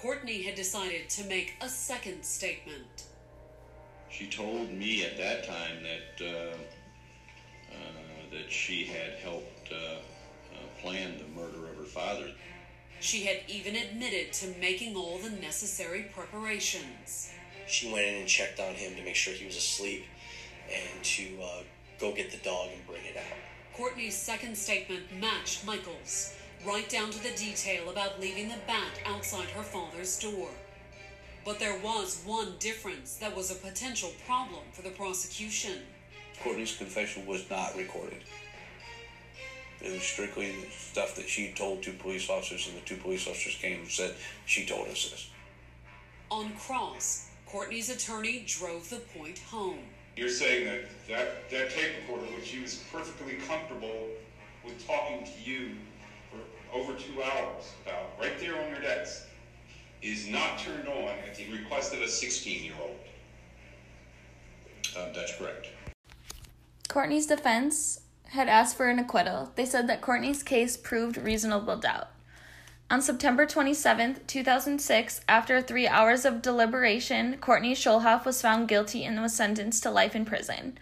Courtney 0.00 0.42
had 0.42 0.54
decided 0.54 1.08
to 1.10 1.24
make 1.24 1.54
a 1.60 1.68
second 1.68 2.24
statement. 2.24 3.04
She 4.10 4.28
told 4.28 4.70
me 4.70 5.04
at 5.04 5.16
that 5.16 5.44
time 5.44 5.82
that 5.82 6.26
uh, 6.26 6.56
uh, 7.72 8.32
that 8.32 8.50
she 8.50 8.84
had 8.84 9.14
helped 9.22 9.72
uh, 9.72 9.96
uh, 9.96 10.80
plan 10.80 11.18
the 11.18 11.40
murder 11.40 11.70
of 11.70 11.76
her 11.76 11.84
father. 11.84 12.30
She 13.00 13.24
had 13.24 13.38
even 13.48 13.76
admitted 13.76 14.32
to 14.34 14.48
making 14.60 14.94
all 14.94 15.18
the 15.18 15.30
necessary 15.30 16.10
preparations. 16.14 17.32
She 17.66 17.90
went 17.90 18.06
in 18.06 18.14
and 18.16 18.28
checked 18.28 18.60
on 18.60 18.74
him 18.74 18.94
to 18.96 19.02
make 19.02 19.16
sure 19.16 19.32
he 19.32 19.46
was 19.46 19.56
asleep 19.56 20.04
and 20.70 21.02
to 21.02 21.24
uh, 21.42 21.62
go 21.98 22.12
get 22.12 22.30
the 22.30 22.36
dog 22.38 22.68
and 22.74 22.86
bring 22.86 23.04
it 23.06 23.16
out. 23.16 23.38
Courtney's 23.74 24.16
second 24.16 24.56
statement 24.56 25.04
matched 25.18 25.64
Michael's, 25.64 26.34
right 26.66 26.88
down 26.90 27.10
to 27.10 27.22
the 27.22 27.30
detail 27.30 27.88
about 27.88 28.20
leaving 28.20 28.48
the 28.48 28.58
bat 28.66 29.00
outside 29.06 29.48
her 29.50 29.62
father's 29.62 30.18
door. 30.18 30.50
But 31.44 31.58
there 31.58 31.78
was 31.78 32.22
one 32.26 32.54
difference 32.58 33.16
that 33.16 33.34
was 33.34 33.50
a 33.50 33.54
potential 33.54 34.10
problem 34.26 34.64
for 34.72 34.82
the 34.82 34.90
prosecution. 34.90 35.78
Courtney's 36.42 36.76
confession 36.76 37.24
was 37.26 37.48
not 37.48 37.76
recorded. 37.76 38.22
It 39.82 39.92
was 39.92 40.02
strictly 40.02 40.52
stuff 40.70 41.16
that 41.16 41.28
she 41.28 41.52
told 41.52 41.82
two 41.82 41.92
police 41.94 42.28
officers, 42.28 42.68
and 42.68 42.76
the 42.76 42.86
two 42.86 42.96
police 42.96 43.26
officers 43.26 43.56
came 43.60 43.80
and 43.80 43.88
said, 43.88 44.14
She 44.46 44.66
told 44.66 44.88
us 44.88 45.10
this. 45.10 45.30
On 46.30 46.52
cross, 46.54 47.30
Courtney's 47.46 47.88
attorney 47.88 48.44
drove 48.46 48.90
the 48.90 48.98
point 49.18 49.38
home. 49.38 49.78
You're 50.16 50.28
saying 50.28 50.66
that 50.66 50.80
that, 51.08 51.50
that 51.50 51.70
tape 51.70 51.92
recorder, 52.02 52.26
which 52.36 52.46
she 52.46 52.60
was 52.60 52.82
perfectly 52.92 53.34
comfortable 53.48 54.08
with 54.64 54.86
talking 54.86 55.24
to 55.24 55.50
you 55.50 55.70
for 56.30 56.76
over 56.76 56.92
two 56.92 57.22
hours 57.22 57.72
about 57.84 58.10
right 58.20 58.38
there 58.38 58.60
on 58.60 58.68
your 58.68 58.80
desk, 58.82 59.28
is 60.02 60.28
not 60.28 60.58
turned 60.58 60.88
on 60.88 61.08
at 61.26 61.34
the 61.36 61.50
request 61.50 61.94
of 61.94 62.02
a 62.02 62.08
16 62.08 62.64
year 62.64 62.74
old. 62.82 62.96
Uh, 64.96 65.12
that's 65.14 65.36
correct. 65.36 65.68
Courtney's 66.88 67.26
defense 67.26 68.00
had 68.30 68.48
asked 68.48 68.76
for 68.76 68.88
an 68.88 68.98
acquittal. 68.98 69.52
They 69.56 69.66
said 69.66 69.88
that 69.88 70.00
Courtney's 70.00 70.42
case 70.42 70.76
proved 70.76 71.16
reasonable 71.16 71.76
doubt. 71.76 72.10
On 72.88 73.00
September 73.00 73.46
27, 73.46 74.22
2006, 74.26 75.20
after 75.28 75.60
three 75.60 75.86
hours 75.86 76.24
of 76.24 76.42
deliberation, 76.42 77.36
Courtney 77.38 77.74
Schulhoff 77.74 78.24
was 78.24 78.42
found 78.42 78.68
guilty 78.68 79.04
and 79.04 79.20
was 79.20 79.34
sentenced 79.34 79.82
to 79.84 79.90
life 79.90 80.16
in 80.16 80.24
prison. 80.24 80.76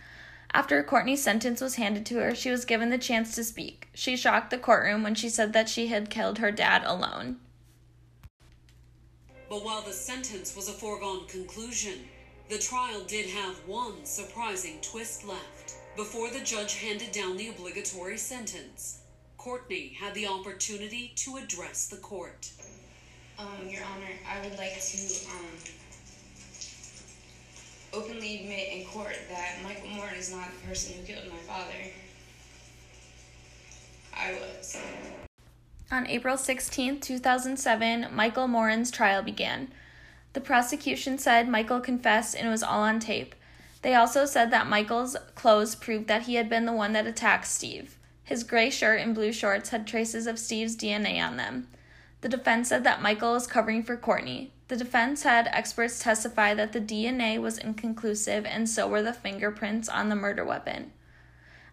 After 0.54 0.82
Courtney's 0.82 1.22
sentence 1.22 1.60
was 1.60 1.74
handed 1.74 2.06
to 2.06 2.16
her, 2.16 2.34
she 2.34 2.50
was 2.50 2.64
given 2.64 2.88
the 2.88 2.96
chance 2.96 3.34
to 3.34 3.44
speak. 3.44 3.88
She 3.92 4.16
shocked 4.16 4.50
the 4.50 4.58
courtroom 4.58 5.02
when 5.02 5.14
she 5.14 5.28
said 5.28 5.52
that 5.52 5.68
she 5.68 5.88
had 5.88 6.08
killed 6.08 6.38
her 6.38 6.50
dad 6.50 6.82
alone. 6.84 7.36
But 9.50 9.64
while 9.64 9.82
the 9.82 9.92
sentence 9.92 10.54
was 10.56 10.68
a 10.68 10.72
foregone 10.72 11.26
conclusion, 11.26 12.04
the 12.48 12.58
trial 12.58 13.02
did 13.06 13.26
have 13.30 13.56
one 13.66 14.04
surprising 14.04 14.78
twist 14.80 15.26
left. 15.26 15.57
Before 15.98 16.30
the 16.30 16.38
judge 16.38 16.76
handed 16.76 17.10
down 17.10 17.36
the 17.36 17.48
obligatory 17.48 18.18
sentence, 18.18 19.00
Courtney 19.36 19.96
had 19.98 20.14
the 20.14 20.28
opportunity 20.28 21.12
to 21.16 21.38
address 21.38 21.88
the 21.88 21.96
court. 21.96 22.52
Um, 23.36 23.68
Your 23.68 23.82
Honor, 23.82 24.14
I 24.24 24.40
would 24.46 24.56
like 24.56 24.80
to 24.80 25.28
um, 25.28 25.46
openly 27.92 28.42
admit 28.42 28.68
in 28.74 28.86
court 28.86 29.16
that 29.28 29.56
Michael 29.64 29.88
Morin 29.88 30.14
is 30.14 30.32
not 30.32 30.46
the 30.52 30.68
person 30.68 30.94
who 30.94 31.04
killed 31.04 31.32
my 31.32 31.38
father. 31.38 31.74
I 34.16 34.34
was. 34.34 34.80
On 35.90 36.06
April 36.06 36.36
16, 36.36 37.00
2007, 37.00 38.06
Michael 38.12 38.46
Morin's 38.46 38.92
trial 38.92 39.22
began. 39.22 39.72
The 40.32 40.40
prosecution 40.40 41.18
said 41.18 41.48
Michael 41.48 41.80
confessed 41.80 42.36
and 42.36 42.46
it 42.46 42.50
was 42.52 42.62
all 42.62 42.82
on 42.82 43.00
tape. 43.00 43.34
They 43.82 43.94
also 43.94 44.24
said 44.24 44.50
that 44.50 44.66
Michael's 44.66 45.16
clothes 45.34 45.74
proved 45.74 46.08
that 46.08 46.22
he 46.22 46.34
had 46.34 46.48
been 46.48 46.66
the 46.66 46.72
one 46.72 46.92
that 46.94 47.06
attacked 47.06 47.46
Steve. 47.46 47.96
His 48.24 48.44
gray 48.44 48.70
shirt 48.70 49.00
and 49.00 49.14
blue 49.14 49.32
shorts 49.32 49.70
had 49.70 49.86
traces 49.86 50.26
of 50.26 50.38
Steve's 50.38 50.76
DNA 50.76 51.24
on 51.24 51.36
them. 51.36 51.68
The 52.20 52.28
defense 52.28 52.68
said 52.68 52.84
that 52.84 53.00
Michael 53.00 53.32
was 53.32 53.46
covering 53.46 53.82
for 53.82 53.96
Courtney. 53.96 54.52
The 54.66 54.76
defense 54.76 55.22
had 55.22 55.48
experts 55.52 55.98
testify 55.98 56.52
that 56.54 56.72
the 56.72 56.80
DNA 56.80 57.40
was 57.40 57.56
inconclusive 57.56 58.44
and 58.44 58.68
so 58.68 58.86
were 58.88 59.02
the 59.02 59.12
fingerprints 59.12 59.88
on 59.88 60.08
the 60.08 60.16
murder 60.16 60.44
weapon. 60.44 60.92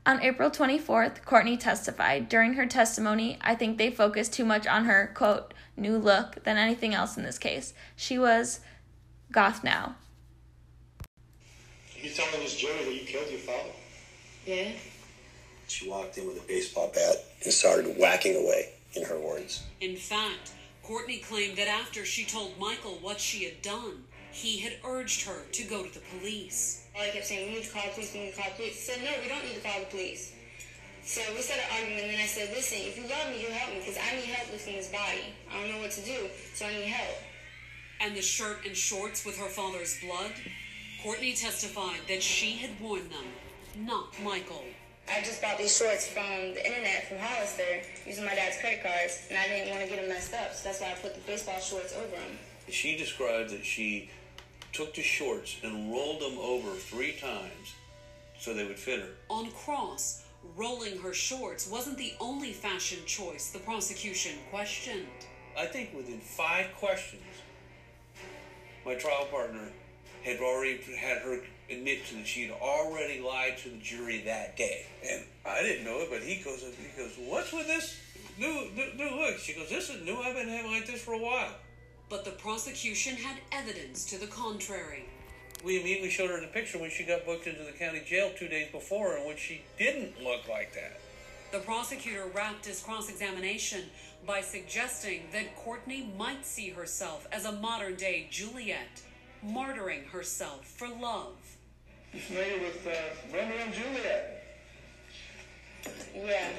On 0.06 0.22
April 0.22 0.52
24th, 0.52 1.26
Courtney 1.26 1.58
testified. 1.58 2.30
During 2.30 2.54
her 2.54 2.68
testimony, 2.68 3.40
I 3.42 3.56
think 3.56 3.78
they 3.78 3.90
focused 3.90 4.34
too 4.34 4.46
much 4.46 4.68
on 4.68 4.86
her, 4.86 5.12
quote, 5.16 5.54
new 5.76 5.98
look 5.98 6.44
than 6.44 6.58
anything 6.58 6.94
else 6.94 7.18
in 7.18 7.24
this 7.24 7.40
case. 7.40 7.74
She 7.96 8.20
was 8.20 8.60
goth 9.32 9.64
now. 9.64 9.96
You 12.46 12.52
telling 12.52 12.78
this 12.78 12.86
jury 12.86 12.86
that 12.86 13.02
you 13.02 13.08
killed 13.08 13.32
your 13.32 13.40
father? 13.40 13.74
Yeah. 14.46 14.72
She 15.68 15.90
walked 15.90 16.18
in 16.18 16.28
with 16.28 16.38
a 16.38 16.48
baseball 16.48 16.92
bat 16.94 17.16
and 17.44 17.52
started 17.52 17.98
whacking 17.98 18.36
away, 18.36 18.70
in 18.94 19.04
her 19.04 19.18
words. 19.18 19.64
In 19.82 19.96
fact, 19.96 20.52
Courtney 20.84 21.18
claimed 21.18 21.58
that 21.58 21.68
after 21.68 22.06
she 22.06 22.24
told 22.24 22.60
Michael 22.60 23.00
what 23.02 23.20
she 23.20 23.46
had 23.46 23.62
done, 23.64 24.04
he 24.32 24.60
had 24.60 24.74
urged 24.86 25.26
her 25.26 25.42
to 25.54 25.64
go 25.64 25.84
to 25.84 25.94
the 25.94 26.02
police. 26.20 26.86
All 26.96 27.02
I 27.02 27.10
kept 27.10 27.26
saying, 27.26 27.50
we 27.50 27.56
need 27.56 27.64
to 27.64 27.72
call 27.72 27.84
the 27.88 27.94
police, 27.94 28.14
we 28.14 28.20
need 28.20 28.36
to 28.36 28.38
call 28.38 28.50
the 28.52 28.56
police. 28.58 28.90
I 28.90 28.94
said, 28.94 29.04
no, 29.04 29.12
we 29.24 29.28
don't 29.28 29.44
need 29.44 29.56
to 29.56 29.62
call 29.62 29.80
the 29.80 29.86
police. 29.88 30.34
So 31.04 31.22
we 31.34 31.42
started 31.42 31.66
arguing, 31.74 32.00
and 32.02 32.12
then 32.12 32.20
I 32.20 32.28
said, 32.28 32.50
listen, 32.54 32.78
if 32.82 32.98
you 32.98 33.10
love 33.10 33.30
me, 33.32 33.42
you 33.42 33.50
help 33.50 33.74
me, 33.74 33.80
because 33.80 33.98
I 33.98 34.16
need 34.16 34.26
help 34.26 34.52
lifting 34.52 34.76
this 34.76 34.90
body. 34.90 35.34
I 35.50 35.62
don't 35.62 35.72
know 35.72 35.82
what 35.82 35.92
to 35.92 36.02
do, 36.02 36.30
so 36.54 36.66
I 36.66 36.74
need 36.74 36.86
help. 36.94 37.18
And 38.02 38.16
the 38.16 38.22
shirt 38.22 38.66
and 38.68 38.76
shorts 38.76 39.26
with 39.26 39.38
her 39.38 39.50
father's 39.50 40.00
blood? 40.00 40.34
Courtney 41.06 41.34
testified 41.34 42.00
that 42.08 42.24
she 42.24 42.54
had 42.54 42.72
worn 42.82 43.08
them, 43.10 43.86
not 43.86 44.08
Michael. 44.24 44.64
I 45.08 45.22
just 45.22 45.40
bought 45.40 45.60
these 45.60 45.78
shorts 45.78 46.08
from 46.08 46.56
the 46.56 46.66
internet 46.66 47.08
from 47.08 47.20
Hollister 47.20 47.84
using 48.08 48.26
my 48.26 48.34
dad's 48.34 48.58
credit 48.58 48.82
cards, 48.82 49.28
and 49.30 49.38
I 49.38 49.48
didn't 49.48 49.70
want 49.70 49.84
to 49.84 49.88
get 49.88 50.00
them 50.00 50.10
messed 50.10 50.34
up, 50.34 50.56
so 50.56 50.68
that's 50.68 50.82
why 50.82 50.88
I 50.88 50.94
put 50.96 51.14
the 51.14 51.22
baseball 51.22 51.60
shorts 51.60 51.94
over 51.96 52.08
them. 52.08 52.40
She 52.70 52.98
described 52.98 53.52
that 53.52 53.64
she 53.64 54.10
took 54.74 54.96
the 54.96 55.04
shorts 55.04 55.58
and 55.62 55.92
rolled 55.92 56.22
them 56.22 56.40
over 56.40 56.72
three 56.72 57.12
times 57.12 57.76
so 58.40 58.56
they 58.56 58.66
would 58.66 58.80
fit 58.80 59.02
her. 59.02 59.10
On 59.30 59.52
cross, 59.52 60.24
rolling 60.58 60.98
her 60.98 61.14
shorts 61.14 61.70
wasn't 61.70 62.00
the 62.00 62.14
only 62.20 62.52
fashion 62.52 62.98
choice 63.06 63.52
the 63.52 63.60
prosecution 63.60 64.32
questioned. 64.50 65.06
I 65.56 65.68
think 65.68 65.94
within 65.96 66.20
five 66.20 66.74
questions, 66.74 67.22
my 68.84 68.96
trial 68.96 69.26
partner 69.30 69.70
had 70.26 70.40
already 70.40 70.82
had 70.98 71.20
her 71.20 71.40
admit 71.70 72.06
to 72.08 72.16
that 72.16 72.28
she 72.28 72.44
had 72.44 72.52
already 72.60 73.22
lied 73.22 73.58
to 73.60 73.70
the 73.70 73.78
jury 73.78 74.24
that 74.26 74.58
day. 74.58 74.86
And 75.08 75.24
I 75.46 75.62
didn't 75.62 75.86
know 75.86 76.00
it, 76.00 76.10
but 76.10 76.24
he 76.24 76.42
goes, 76.44 76.62
he 76.62 77.02
goes, 77.02 77.12
what's 77.20 77.54
with 77.54 77.68
this 77.68 78.00
new, 78.40 78.68
new, 78.76 78.94
new 78.96 79.16
look? 79.22 79.38
She 79.38 79.54
goes, 79.54 79.70
this 79.70 79.90
is 79.90 80.04
new. 80.04 80.18
I've 80.18 80.36
been 80.36 80.50
having 80.50 80.72
like 80.72 80.88
this 80.88 81.02
for 81.02 81.14
a 81.14 81.20
while. 81.20 81.54
But 82.10 82.26
the 82.26 82.32
prosecution 82.32 83.16
had 83.16 83.38
evidence 83.52 84.04
to 84.06 84.20
the 84.20 84.28
contrary. 84.28 85.06
We 85.64 85.80
immediately 85.80 86.10
showed 86.10 86.32
her 86.32 86.42
the 86.42 86.48
picture 86.48 86.80
when 86.80 86.90
she 86.90 87.04
got 87.04 87.26
booked 87.26 87.48
into 87.48 87.64
the 87.64 87.72
county 87.72 88.02
jail 88.06 88.32
two 88.38 88.48
days 88.48 88.72
before, 88.72 89.18
in 89.18 89.28
which 89.28 89.40
she 89.40 89.62
didn't 89.78 90.24
look 90.24 90.48
like 90.50 90.74
that. 90.74 91.00
The 91.52 91.60
prosecutor 91.60 92.26
wrapped 92.34 92.66
his 92.66 92.82
cross 92.82 93.10
examination 93.10 93.84
by 94.26 94.42
suggesting 94.42 95.28
that 95.32 95.56
Courtney 95.56 96.12
might 96.18 96.46
see 96.46 96.70
herself 96.70 97.28
as 97.32 97.46
a 97.46 97.52
modern 97.52 97.96
day 97.96 98.28
Juliet, 98.30 99.02
martyring 99.46 100.06
herself 100.08 100.66
for 100.66 100.88
love. 100.88 101.36
You 102.14 102.20
familiar 102.22 102.60
with 102.60 102.88
uh, 102.88 103.36
Romeo 103.36 103.58
and 103.58 103.74
Juliet? 103.74 104.44
Yeah. 106.16 106.50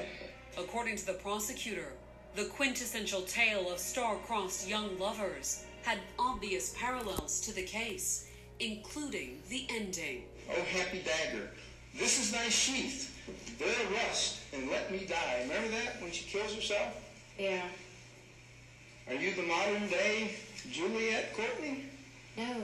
According 0.57 0.95
to 0.97 1.05
the 1.05 1.13
prosecutor, 1.13 1.93
the 2.35 2.45
quintessential 2.45 3.21
tale 3.23 3.71
of 3.71 3.79
star-crossed 3.79 4.67
young 4.67 4.97
lovers 4.99 5.63
had 5.83 5.99
obvious 6.19 6.75
parallels 6.77 7.41
to 7.41 7.53
the 7.53 7.63
case, 7.63 8.29
including 8.59 9.39
the 9.49 9.65
ending. 9.69 10.23
Oh, 10.49 10.61
happy 10.77 11.03
dagger. 11.03 11.49
This 11.97 12.19
is 12.19 12.31
thy 12.31 12.49
sheath. 12.49 13.13
Bear 13.59 13.75
rust 13.91 14.39
and 14.53 14.69
let 14.69 14.91
me 14.91 15.05
die. 15.05 15.39
Remember 15.41 15.69
that 15.69 16.01
when 16.01 16.11
she 16.11 16.25
kills 16.25 16.53
herself? 16.53 16.95
Yeah. 17.37 17.63
Are 19.07 19.15
you 19.15 19.33
the 19.33 19.43
modern 19.43 19.87
day 19.87 20.35
Juliet 20.71 21.35
Courtney? 21.35 21.85
No, 22.37 22.55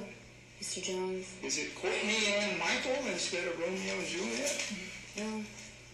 Mr. 0.64 0.82
Jones. 0.82 1.36
Is 1.44 1.58
it 1.58 1.76
Courtney 1.76 2.36
and 2.38 2.58
Michael 2.58 2.96
instead 3.12 3.46
of 3.50 3.60
Romeo 3.60 3.96
and 4.00 4.08
Juliet? 4.08 4.74
No. 5.18 5.44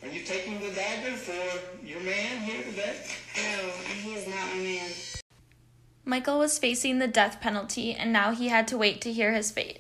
Are 0.03 0.13
you 0.13 0.21
taking 0.21 0.60
the 0.60 0.69
dagger 0.69 1.17
for 1.17 1.84
your 1.84 1.99
man 2.01 2.41
here 2.41 2.62
today? 2.62 2.95
No, 3.36 3.69
he 4.03 4.13
is 4.13 4.27
not 4.27 4.47
my 4.53 4.62
man. 4.62 4.91
Michael 6.05 6.38
was 6.38 6.60
facing 6.60 6.99
the 6.99 7.08
death 7.08 7.41
penalty, 7.41 7.95
and 7.95 8.13
now 8.13 8.29
he 8.29 8.49
had 8.49 8.67
to 8.67 8.77
wait 8.77 9.01
to 9.01 9.12
hear 9.12 9.34
his 9.34 9.49
fate. 9.49 9.79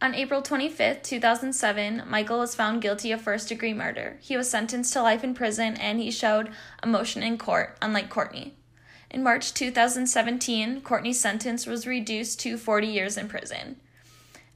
On 0.00 0.14
April 0.14 0.40
25, 0.40 1.02
2007, 1.02 2.04
Michael 2.06 2.38
was 2.38 2.54
found 2.54 2.80
guilty 2.80 3.12
of 3.12 3.20
first 3.20 3.50
degree 3.50 3.74
murder. 3.74 4.16
He 4.22 4.38
was 4.38 4.48
sentenced 4.48 4.94
to 4.94 5.02
life 5.02 5.22
in 5.22 5.34
prison 5.34 5.76
and 5.76 6.00
he 6.00 6.10
showed 6.10 6.50
emotion 6.82 7.22
in 7.22 7.36
court, 7.36 7.76
unlike 7.82 8.08
Courtney. 8.08 8.54
In 9.10 9.22
March 9.22 9.52
2017, 9.52 10.80
Courtney's 10.80 11.20
sentence 11.20 11.66
was 11.66 11.86
reduced 11.86 12.40
to 12.40 12.56
40 12.56 12.86
years 12.86 13.18
in 13.18 13.28
prison. 13.28 13.76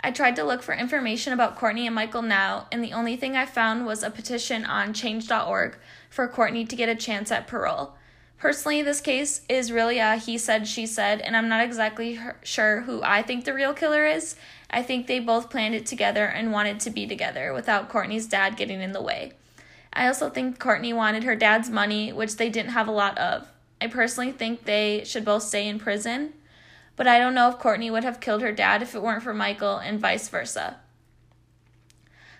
I 0.00 0.10
tried 0.10 0.36
to 0.36 0.44
look 0.44 0.62
for 0.62 0.74
information 0.74 1.32
about 1.32 1.56
Courtney 1.56 1.86
and 1.86 1.94
Michael 1.94 2.22
now, 2.22 2.66
and 2.70 2.82
the 2.82 2.92
only 2.92 3.16
thing 3.16 3.36
I 3.36 3.46
found 3.46 3.86
was 3.86 4.02
a 4.02 4.10
petition 4.10 4.64
on 4.64 4.92
change.org 4.92 5.76
for 6.10 6.28
Courtney 6.28 6.64
to 6.64 6.76
get 6.76 6.88
a 6.88 6.94
chance 6.94 7.32
at 7.32 7.46
parole. 7.46 7.94
Personally, 8.38 8.82
this 8.82 9.00
case 9.00 9.40
is 9.48 9.72
really 9.72 9.98
a 9.98 10.16
he 10.16 10.36
said, 10.36 10.68
she 10.68 10.86
said, 10.86 11.20
and 11.20 11.36
I'm 11.36 11.48
not 11.48 11.64
exactly 11.64 12.20
sure 12.42 12.82
who 12.82 13.02
I 13.02 13.22
think 13.22 13.44
the 13.44 13.54
real 13.54 13.72
killer 13.72 14.04
is. 14.04 14.36
I 14.70 14.82
think 14.82 15.06
they 15.06 15.20
both 15.20 15.50
planned 15.50 15.74
it 15.74 15.86
together 15.86 16.26
and 16.26 16.52
wanted 16.52 16.80
to 16.80 16.90
be 16.90 17.06
together 17.06 17.52
without 17.54 17.88
Courtney's 17.88 18.26
dad 18.26 18.56
getting 18.56 18.82
in 18.82 18.92
the 18.92 19.02
way. 19.02 19.32
I 19.92 20.06
also 20.06 20.28
think 20.28 20.58
Courtney 20.58 20.92
wanted 20.92 21.24
her 21.24 21.34
dad's 21.34 21.70
money, 21.70 22.12
which 22.12 22.36
they 22.36 22.50
didn't 22.50 22.72
have 22.72 22.88
a 22.88 22.92
lot 22.92 23.16
of. 23.16 23.48
I 23.80 23.86
personally 23.86 24.32
think 24.32 24.64
they 24.64 25.02
should 25.04 25.24
both 25.24 25.42
stay 25.42 25.66
in 25.66 25.78
prison 25.78 26.34
but 26.96 27.06
I 27.06 27.18
don't 27.18 27.34
know 27.34 27.48
if 27.48 27.58
Courtney 27.58 27.90
would 27.90 28.04
have 28.04 28.20
killed 28.20 28.42
her 28.42 28.52
dad 28.52 28.82
if 28.82 28.94
it 28.94 29.02
weren't 29.02 29.22
for 29.22 29.34
Michael 29.34 29.76
and 29.76 30.00
vice 30.00 30.28
versa. 30.28 30.78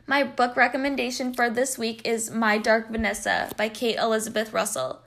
My 0.06 0.24
book 0.24 0.56
recommendation 0.56 1.34
for 1.34 1.50
this 1.50 1.76
week 1.76 2.06
is 2.06 2.30
My 2.30 2.58
Dark 2.58 2.90
Vanessa 2.90 3.50
by 3.56 3.68
Kate 3.68 3.96
Elizabeth 3.98 4.52
Russell. 4.52 5.00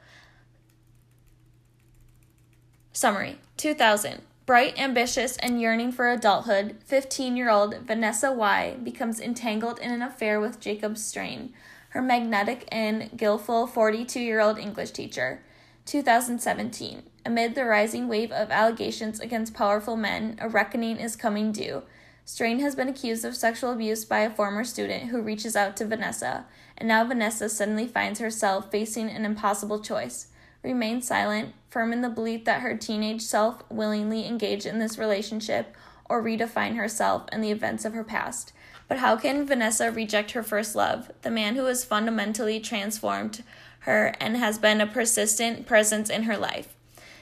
Summary 2.92 3.38
2000. 3.58 4.22
Bright, 4.46 4.80
ambitious, 4.80 5.38
and 5.38 5.62
yearning 5.62 5.92
for 5.92 6.10
adulthood, 6.10 6.78
15 6.84 7.38
year 7.38 7.50
old 7.50 7.76
Vanessa 7.86 8.32
Wye 8.32 8.78
becomes 8.84 9.20
entangled 9.20 9.80
in 9.80 9.92
an 9.92 10.02
affair 10.02 10.40
with 10.40 10.60
Jacob 10.60 10.98
Strain, 10.98 11.54
her 11.90 12.02
magnetic 12.02 12.68
and 12.72 13.16
gillful 13.16 13.68
42 13.68 14.20
year 14.20 14.40
old 14.42 14.58
English 14.58 14.92
teacher. 14.92 15.42
2017. 15.90 17.02
Amid 17.26 17.56
the 17.56 17.66
rising 17.66 18.08
wave 18.08 18.32
of 18.32 18.52
allegations 18.52 19.20
against 19.20 19.56
powerful 19.56 19.98
men, 19.98 20.38
a 20.40 20.48
reckoning 20.48 20.98
is 20.98 21.16
coming 21.16 21.52
due. 21.52 21.82
Strain 22.24 22.60
has 22.60 22.76
been 22.76 22.88
accused 22.88 23.26
of 23.26 23.36
sexual 23.36 23.72
abuse 23.72 24.06
by 24.06 24.20
a 24.20 24.30
former 24.30 24.64
student 24.64 25.10
who 25.10 25.20
reaches 25.20 25.56
out 25.56 25.76
to 25.78 25.88
Vanessa, 25.88 26.46
and 26.78 26.88
now 26.88 27.04
Vanessa 27.04 27.50
suddenly 27.50 27.88
finds 27.88 28.20
herself 28.20 28.70
facing 28.70 29.10
an 29.10 29.26
impossible 29.26 29.80
choice 29.80 30.28
remain 30.62 31.02
silent, 31.02 31.56
firm 31.70 31.92
in 31.92 32.02
the 32.02 32.10
belief 32.10 32.46
that 32.46 32.62
her 32.62 32.78
teenage 32.78 33.22
self 33.22 33.64
willingly 33.72 34.28
engaged 34.28 34.68
in 34.68 34.78
this 34.78 35.00
relationship, 35.00 35.76
or 36.08 36.22
redefine 36.22 36.76
herself 36.76 37.24
and 37.32 37.44
the 37.44 37.52
events 37.52 37.84
of 37.84 37.94
her 37.94 38.04
past. 38.04 38.54
But 38.88 38.98
how 38.98 39.16
can 39.16 39.46
Vanessa 39.48 39.92
reject 39.92 40.32
her 40.32 40.44
first 40.44 40.76
love, 40.76 41.12
the 41.24 41.32
man 41.32 41.56
who 41.56 41.66
has 41.66 41.86
fundamentally 41.86 42.60
transformed 42.60 43.44
her 43.90 44.14
and 44.20 44.38
has 44.38 44.60
been 44.60 44.80
a 44.80 44.88
persistent 44.88 45.66
presence 45.66 46.10
in 46.10 46.24
her 46.24 46.38
life? 46.38 46.76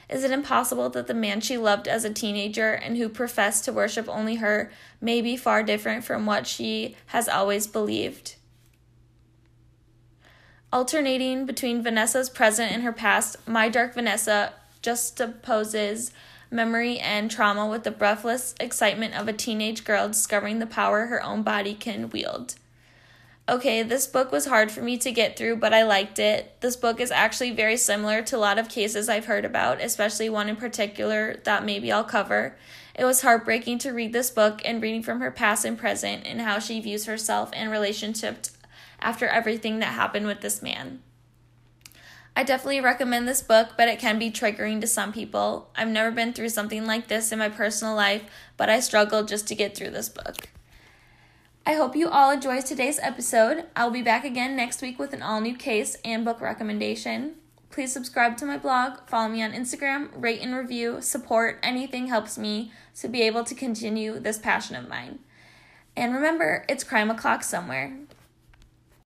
Is 0.08 0.24
it 0.24 0.30
impossible 0.30 0.88
that 0.90 1.06
the 1.06 1.14
man 1.14 1.40
she 1.40 1.58
loved 1.58 1.88
as 1.88 2.04
a 2.04 2.12
teenager 2.12 2.72
and 2.72 2.96
who 2.96 3.08
professed 3.08 3.64
to 3.64 3.72
worship 3.72 4.08
only 4.08 4.36
her 4.36 4.70
may 5.00 5.20
be 5.20 5.36
far 5.36 5.62
different 5.62 6.04
from 6.04 6.26
what 6.26 6.46
she 6.46 6.96
has 7.06 7.28
always 7.28 7.66
believed? 7.66 8.36
Alternating 10.72 11.46
between 11.46 11.82
Vanessa's 11.82 12.28
present 12.28 12.72
and 12.72 12.82
her 12.82 12.92
past, 12.92 13.36
My 13.46 13.68
Dark 13.68 13.94
Vanessa 13.94 14.52
juxtaposes 14.82 16.10
memory 16.50 16.98
and 16.98 17.30
trauma 17.30 17.66
with 17.66 17.84
the 17.84 17.90
breathless 17.90 18.54
excitement 18.60 19.14
of 19.14 19.28
a 19.28 19.32
teenage 19.32 19.84
girl 19.84 20.08
discovering 20.08 20.58
the 20.58 20.66
power 20.66 21.06
her 21.06 21.22
own 21.22 21.42
body 21.42 21.74
can 21.74 22.10
wield. 22.10 22.54
Okay, 23.48 23.82
this 23.82 24.06
book 24.06 24.30
was 24.30 24.44
hard 24.44 24.70
for 24.70 24.82
me 24.82 24.98
to 24.98 25.10
get 25.10 25.38
through, 25.38 25.56
but 25.56 25.72
I 25.72 25.82
liked 25.82 26.18
it. 26.18 26.60
This 26.60 26.76
book 26.76 27.00
is 27.00 27.10
actually 27.10 27.52
very 27.52 27.78
similar 27.78 28.20
to 28.20 28.36
a 28.36 28.38
lot 28.38 28.58
of 28.58 28.68
cases 28.68 29.08
I've 29.08 29.24
heard 29.24 29.46
about, 29.46 29.80
especially 29.80 30.28
one 30.28 30.50
in 30.50 30.56
particular 30.56 31.40
that 31.44 31.64
maybe 31.64 31.90
I'll 31.90 32.04
cover. 32.04 32.58
It 32.94 33.06
was 33.06 33.22
heartbreaking 33.22 33.78
to 33.78 33.92
read 33.92 34.12
this 34.12 34.28
book 34.28 34.60
and 34.66 34.82
reading 34.82 35.02
from 35.02 35.20
her 35.20 35.30
past 35.30 35.64
and 35.64 35.78
present 35.78 36.26
and 36.26 36.42
how 36.42 36.58
she 36.58 36.78
views 36.78 37.06
herself 37.06 37.48
and 37.54 37.70
relationships 37.70 38.54
after 39.00 39.26
everything 39.26 39.78
that 39.78 39.94
happened 39.94 40.26
with 40.26 40.42
this 40.42 40.60
man. 40.60 41.00
I 42.36 42.42
definitely 42.42 42.82
recommend 42.82 43.26
this 43.26 43.40
book, 43.40 43.70
but 43.78 43.88
it 43.88 43.98
can 43.98 44.18
be 44.18 44.30
triggering 44.30 44.82
to 44.82 44.86
some 44.86 45.10
people. 45.10 45.70
I've 45.74 45.88
never 45.88 46.10
been 46.10 46.34
through 46.34 46.50
something 46.50 46.84
like 46.84 47.08
this 47.08 47.32
in 47.32 47.38
my 47.38 47.48
personal 47.48 47.94
life, 47.94 48.24
but 48.58 48.68
I 48.68 48.80
struggled 48.80 49.26
just 49.26 49.48
to 49.48 49.54
get 49.54 49.74
through 49.74 49.90
this 49.90 50.10
book. 50.10 50.50
I 51.68 51.74
hope 51.74 51.94
you 51.94 52.08
all 52.08 52.30
enjoyed 52.30 52.64
today's 52.64 52.98
episode. 53.02 53.66
I'll 53.76 53.90
be 53.90 54.00
back 54.00 54.24
again 54.24 54.56
next 54.56 54.80
week 54.80 54.98
with 54.98 55.12
an 55.12 55.20
all 55.20 55.42
new 55.42 55.54
case 55.54 55.98
and 56.02 56.24
book 56.24 56.40
recommendation. 56.40 57.34
Please 57.68 57.92
subscribe 57.92 58.38
to 58.38 58.46
my 58.46 58.56
blog, 58.56 59.06
follow 59.06 59.28
me 59.28 59.42
on 59.42 59.52
Instagram, 59.52 60.08
rate 60.16 60.40
and 60.40 60.56
review, 60.56 61.02
support, 61.02 61.58
anything 61.62 62.06
helps 62.06 62.38
me 62.38 62.72
to 62.94 63.06
be 63.06 63.20
able 63.20 63.44
to 63.44 63.54
continue 63.54 64.18
this 64.18 64.38
passion 64.38 64.76
of 64.76 64.88
mine. 64.88 65.18
And 65.94 66.14
remember, 66.14 66.64
it's 66.70 66.84
crime 66.84 67.10
o'clock 67.10 67.44
somewhere. 67.44 67.98